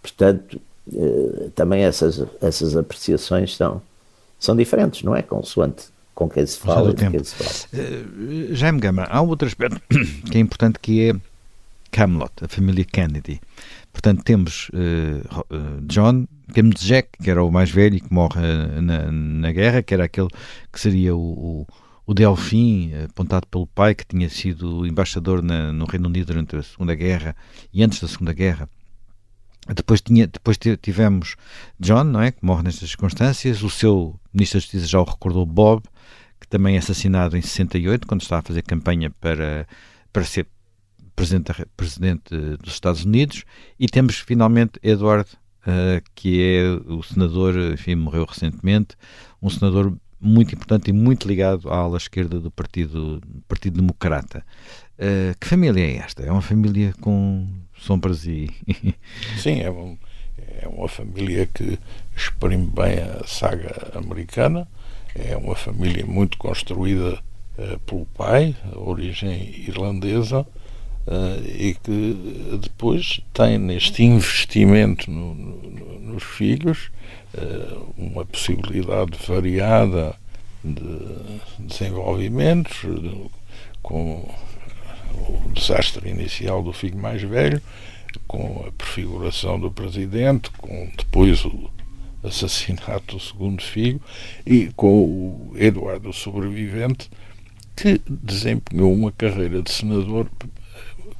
Portanto 0.00 0.60
eh, 0.92 1.48
também 1.54 1.82
essas 1.82 2.24
essas 2.40 2.76
apreciações 2.76 3.56
são 3.56 3.82
são 4.38 4.56
diferentes 4.56 5.02
não 5.02 5.14
é? 5.14 5.22
Consoante 5.22 5.86
com 6.14 6.30
quem 6.30 6.46
se 6.46 6.56
fala 6.56 6.90
e 6.90 6.94
de 6.94 7.10
quem 7.10 7.22
se 7.22 7.34
fala. 7.34 7.50
Uh, 7.74 8.54
Jaime 8.54 8.80
Gama, 8.80 9.04
há 9.04 9.20
outro 9.20 9.46
aspecto 9.46 9.80
que 10.30 10.38
é 10.38 10.40
importante 10.40 10.78
que 10.80 11.10
é 11.10 11.14
Camelot, 11.90 12.32
a 12.42 12.48
família 12.48 12.84
Kennedy. 12.84 13.40
Portanto, 13.92 14.22
temos 14.24 14.68
uh, 14.70 15.82
John, 15.82 16.26
temos 16.52 16.80
Jack, 16.80 17.10
que 17.22 17.30
era 17.30 17.42
o 17.42 17.50
mais 17.50 17.70
velho 17.70 18.00
que 18.00 18.12
morre 18.12 18.40
na, 18.80 19.10
na 19.10 19.52
guerra, 19.52 19.82
que 19.82 19.94
era 19.94 20.04
aquele 20.04 20.28
que 20.72 20.80
seria 20.80 21.14
o, 21.14 21.20
o, 21.20 21.66
o 22.06 22.14
Delfim, 22.14 22.92
apontado 23.04 23.46
pelo 23.46 23.66
pai, 23.66 23.94
que 23.94 24.06
tinha 24.06 24.28
sido 24.28 24.86
embaixador 24.86 25.42
na, 25.42 25.72
no 25.72 25.86
Reino 25.86 26.08
Unido 26.08 26.26
durante 26.26 26.56
a 26.56 26.62
Segunda 26.62 26.94
Guerra 26.94 27.34
e 27.72 27.82
antes 27.82 28.00
da 28.00 28.08
Segunda 28.08 28.32
Guerra. 28.32 28.68
Depois, 29.74 30.00
tinha, 30.00 30.26
depois 30.26 30.56
tivemos 30.80 31.34
John, 31.80 32.04
não 32.04 32.22
é? 32.22 32.30
Que 32.30 32.44
morre 32.44 32.62
nestas 32.62 32.88
circunstâncias. 32.90 33.62
O 33.62 33.70
seu 33.70 34.18
ministro 34.32 34.58
da 34.58 34.62
Justiça 34.62 34.86
já 34.86 35.00
o 35.00 35.04
recordou, 35.04 35.44
Bob, 35.44 35.82
que 36.40 36.46
também 36.46 36.76
é 36.76 36.78
assassinado 36.78 37.36
em 37.36 37.42
68, 37.42 38.06
quando 38.06 38.22
estava 38.22 38.40
a 38.40 38.42
fazer 38.42 38.62
campanha 38.62 39.10
para, 39.20 39.66
para 40.12 40.24
ser 40.24 40.46
presidente, 41.16 41.52
presidente 41.76 42.36
dos 42.62 42.74
Estados 42.74 43.04
Unidos. 43.04 43.44
E 43.80 43.88
temos 43.88 44.18
finalmente 44.18 44.78
Edward, 44.82 45.28
uh, 45.62 46.02
que 46.14 46.40
é 46.42 46.92
o 46.92 47.02
senador, 47.02 47.56
enfim, 47.72 47.94
morreu 47.96 48.26
recentemente, 48.26 48.94
um 49.42 49.48
senador 49.50 49.96
muito 50.20 50.54
importante 50.54 50.88
e 50.90 50.92
muito 50.92 51.26
ligado 51.26 51.70
à 51.70 51.76
ala 51.78 51.96
esquerda 51.96 52.38
do 52.38 52.50
Partido, 52.50 53.20
Partido 53.48 53.80
Democrata. 53.80 54.44
Uh, 54.98 55.36
que 55.40 55.46
família 55.46 55.82
é 55.82 55.96
esta? 55.96 56.22
É 56.22 56.30
uma 56.30 56.42
família 56.42 56.94
com 57.00 57.48
sombras 57.78 58.26
e. 58.26 58.50
Sim, 59.38 59.60
é, 59.60 59.70
um, 59.70 59.96
é 60.62 60.68
uma 60.68 60.88
família 60.88 61.46
que 61.46 61.78
exprime 62.16 62.66
bem 62.66 62.98
a 62.98 63.26
saga 63.26 63.92
americana, 63.94 64.66
é 65.14 65.36
uma 65.36 65.54
família 65.54 66.04
muito 66.06 66.38
construída 66.38 67.20
uh, 67.58 67.78
pelo 67.80 68.06
pai, 68.06 68.56
origem 68.74 69.64
irlandesa, 69.68 70.46
uh, 71.06 71.44
e 71.46 71.74
que 71.74 72.58
depois 72.60 73.20
tem 73.32 73.58
neste 73.58 74.02
investimento 74.02 75.10
no, 75.10 75.34
no, 75.34 76.00
nos 76.00 76.22
filhos 76.22 76.90
uh, 77.34 77.94
uma 77.96 78.24
possibilidade 78.24 79.18
variada 79.26 80.14
de 80.64 80.98
desenvolvimentos, 81.58 82.84
com 83.82 84.28
o 85.14 85.50
desastre 85.52 86.08
inicial 86.08 86.62
do 86.62 86.72
filho 86.72 86.98
mais 86.98 87.22
velho, 87.22 87.62
com 88.26 88.64
a 88.66 88.72
prefiguração 88.72 89.60
do 89.60 89.70
presidente, 89.70 90.50
com 90.58 90.90
depois 90.96 91.44
o 91.44 91.70
assassinato 92.22 93.16
do 93.16 93.22
segundo 93.22 93.62
filho 93.62 94.00
e 94.44 94.70
com 94.74 95.04
o 95.04 95.52
Eduardo, 95.56 96.12
sobrevivente, 96.12 97.08
que 97.76 98.00
desempenhou 98.08 98.92
uma 98.92 99.12
carreira 99.12 99.62
de 99.62 99.70
senador 99.70 100.28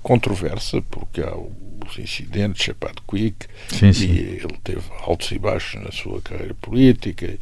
controversa, 0.07 0.81
porque 0.83 1.21
há 1.21 1.35
os 1.37 1.99
incidentes, 1.99 2.65
Chapado 2.65 3.03
Quick, 3.09 3.49
sim, 3.67 3.93
sim. 3.93 4.07
e 4.07 4.19
ele 4.37 4.57
teve 4.63 4.83
altos 5.01 5.33
e 5.33 5.39
baixos 5.39 5.83
na 5.83 5.91
sua 5.91 6.23
carreira 6.23 6.55
política. 6.55 7.37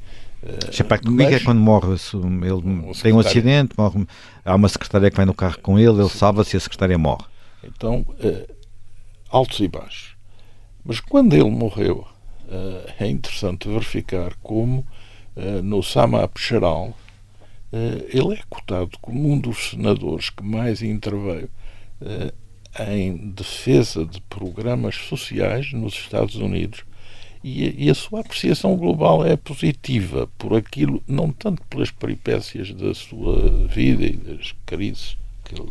Chapado 0.72 1.14
Quick 1.14 1.34
é 1.34 1.40
quando 1.40 1.60
morre, 1.60 1.88
ele 1.92 2.94
tem 3.02 3.12
um 3.12 3.18
acidente, 3.18 3.74
morre, 3.76 4.06
há 4.42 4.54
uma 4.54 4.68
secretária 4.70 5.10
que 5.10 5.16
vai 5.16 5.26
no 5.26 5.34
carro 5.34 5.58
com 5.60 5.78
ele, 5.78 6.00
ele 6.00 6.08
salva-se 6.08 6.56
e 6.56 6.58
a 6.58 6.60
secretária 6.60 6.96
morre. 6.96 7.26
Então, 7.62 7.98
uh, 7.98 8.54
altos 9.28 9.60
e 9.60 9.68
baixos. 9.68 10.16
Mas 10.82 11.00
quando 11.00 11.34
ele 11.34 11.50
morreu, 11.50 12.06
uh, 12.48 12.92
é 12.98 13.06
interessante 13.06 13.68
verificar 13.68 14.32
como 14.42 14.86
no 15.64 15.82
Sama 15.82 16.28
Pecharal 16.28 16.96
ele 17.72 18.34
é 18.34 18.42
cotado 18.48 18.96
como 19.02 19.32
um 19.32 19.36
dos 19.36 19.70
senadores 19.70 20.30
que 20.30 20.44
mais 20.44 20.80
interveio 20.80 21.50
em 22.78 23.16
defesa 23.30 24.04
de 24.04 24.20
programas 24.22 24.96
sociais 24.96 25.72
nos 25.72 25.94
Estados 25.94 26.36
Unidos 26.36 26.84
e, 27.46 27.90
a 27.90 27.94
sua 27.94 28.20
apreciação 28.20 28.74
global 28.74 29.24
é 29.24 29.36
positiva 29.36 30.26
por 30.38 30.56
aquilo, 30.56 31.02
não 31.06 31.30
tanto 31.30 31.62
pelas 31.64 31.90
peripécias 31.90 32.72
da 32.72 32.94
sua 32.94 33.68
vida 33.68 34.02
e 34.02 34.16
das 34.16 34.54
crises 34.64 35.18
que 35.44 35.54
ele 35.54 35.70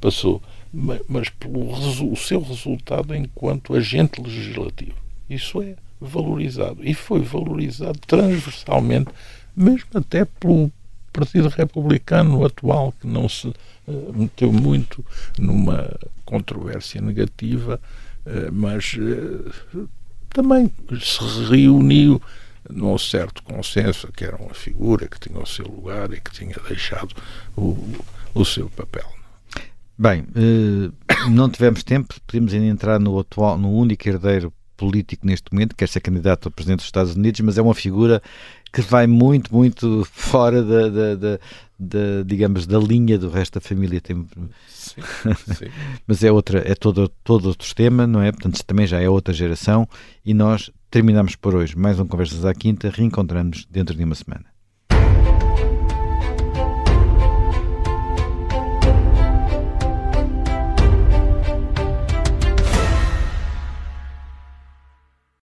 passou, 0.00 0.40
mas, 0.72 1.02
mas 1.06 1.28
pelo 1.28 1.70
o 1.70 2.16
seu 2.16 2.40
resultado 2.40 3.14
enquanto 3.14 3.74
agente 3.74 4.22
legislativo. 4.22 4.94
Isso 5.28 5.60
é 5.60 5.76
valorizado 6.00 6.78
e 6.82 6.94
foi 6.94 7.20
valorizado 7.20 7.98
transversalmente, 8.06 9.10
mesmo 9.54 9.90
até 9.94 10.24
pelo 10.24 10.72
Partido 11.12 11.48
Republicano 11.48 12.44
atual, 12.44 12.92
que 13.00 13.06
não 13.06 13.28
se 13.28 13.48
uh, 13.48 14.12
meteu 14.14 14.52
muito 14.52 15.04
numa 15.38 15.94
controvérsia 16.24 17.00
negativa, 17.00 17.80
uh, 18.26 18.52
mas 18.52 18.94
uh, 18.94 19.88
também 20.30 20.70
se 21.00 21.44
reuniu 21.50 22.20
num 22.70 22.96
certo 22.96 23.42
consenso 23.42 24.10
que 24.12 24.24
era 24.24 24.36
uma 24.36 24.54
figura 24.54 25.06
que 25.08 25.18
tinha 25.20 25.38
o 25.38 25.46
seu 25.46 25.66
lugar 25.66 26.12
e 26.12 26.20
que 26.20 26.30
tinha 26.30 26.56
deixado 26.66 27.14
o, 27.56 27.76
o 28.34 28.44
seu 28.44 28.70
papel. 28.70 29.06
Bem, 29.98 30.24
não 31.30 31.50
tivemos 31.50 31.82
tempo, 31.82 32.14
podemos 32.26 32.54
ainda 32.54 32.66
entrar 32.66 32.98
no, 32.98 33.18
atual, 33.18 33.58
no 33.58 33.70
único 33.70 34.08
herdeiro 34.08 34.52
político 34.76 35.24
neste 35.24 35.52
momento, 35.52 35.70
que 35.70 35.76
quer 35.76 35.88
ser 35.88 36.00
candidato 36.00 36.48
a 36.48 36.50
presidente 36.50 36.78
dos 36.78 36.86
Estados 36.86 37.14
Unidos, 37.14 37.40
mas 37.40 37.56
é 37.56 37.62
uma 37.62 37.74
figura 37.74 38.20
que 38.72 38.80
vai 38.80 39.06
muito, 39.06 39.54
muito 39.54 40.06
fora 40.10 40.62
da, 40.62 40.88
da, 40.88 41.14
da, 41.14 41.38
da 41.78 42.22
digamos, 42.24 42.66
da 42.66 42.78
linha 42.78 43.18
do 43.18 43.28
resto 43.28 43.54
da 43.54 43.60
família. 43.60 44.00
Tem... 44.00 44.26
Sim, 44.68 45.02
sim. 45.54 45.66
Mas 46.06 46.24
é 46.24 46.32
outra, 46.32 46.62
é 46.66 46.74
todo, 46.74 47.08
todo 47.22 47.46
outro 47.46 47.74
tema, 47.74 48.06
não 48.06 48.22
é? 48.22 48.32
Portanto, 48.32 48.64
também 48.64 48.86
já 48.86 49.00
é 49.00 49.08
outra 49.08 49.34
geração 49.34 49.86
e 50.24 50.32
nós 50.32 50.70
terminamos 50.90 51.36
por 51.36 51.54
hoje 51.54 51.76
mais 51.76 52.00
um 52.00 52.06
Conversas 52.06 52.44
à 52.44 52.54
Quinta, 52.54 52.90
reencontramos 52.90 53.66
dentro 53.70 53.94
de 53.94 54.04
uma 54.04 54.14
semana. 54.14 54.51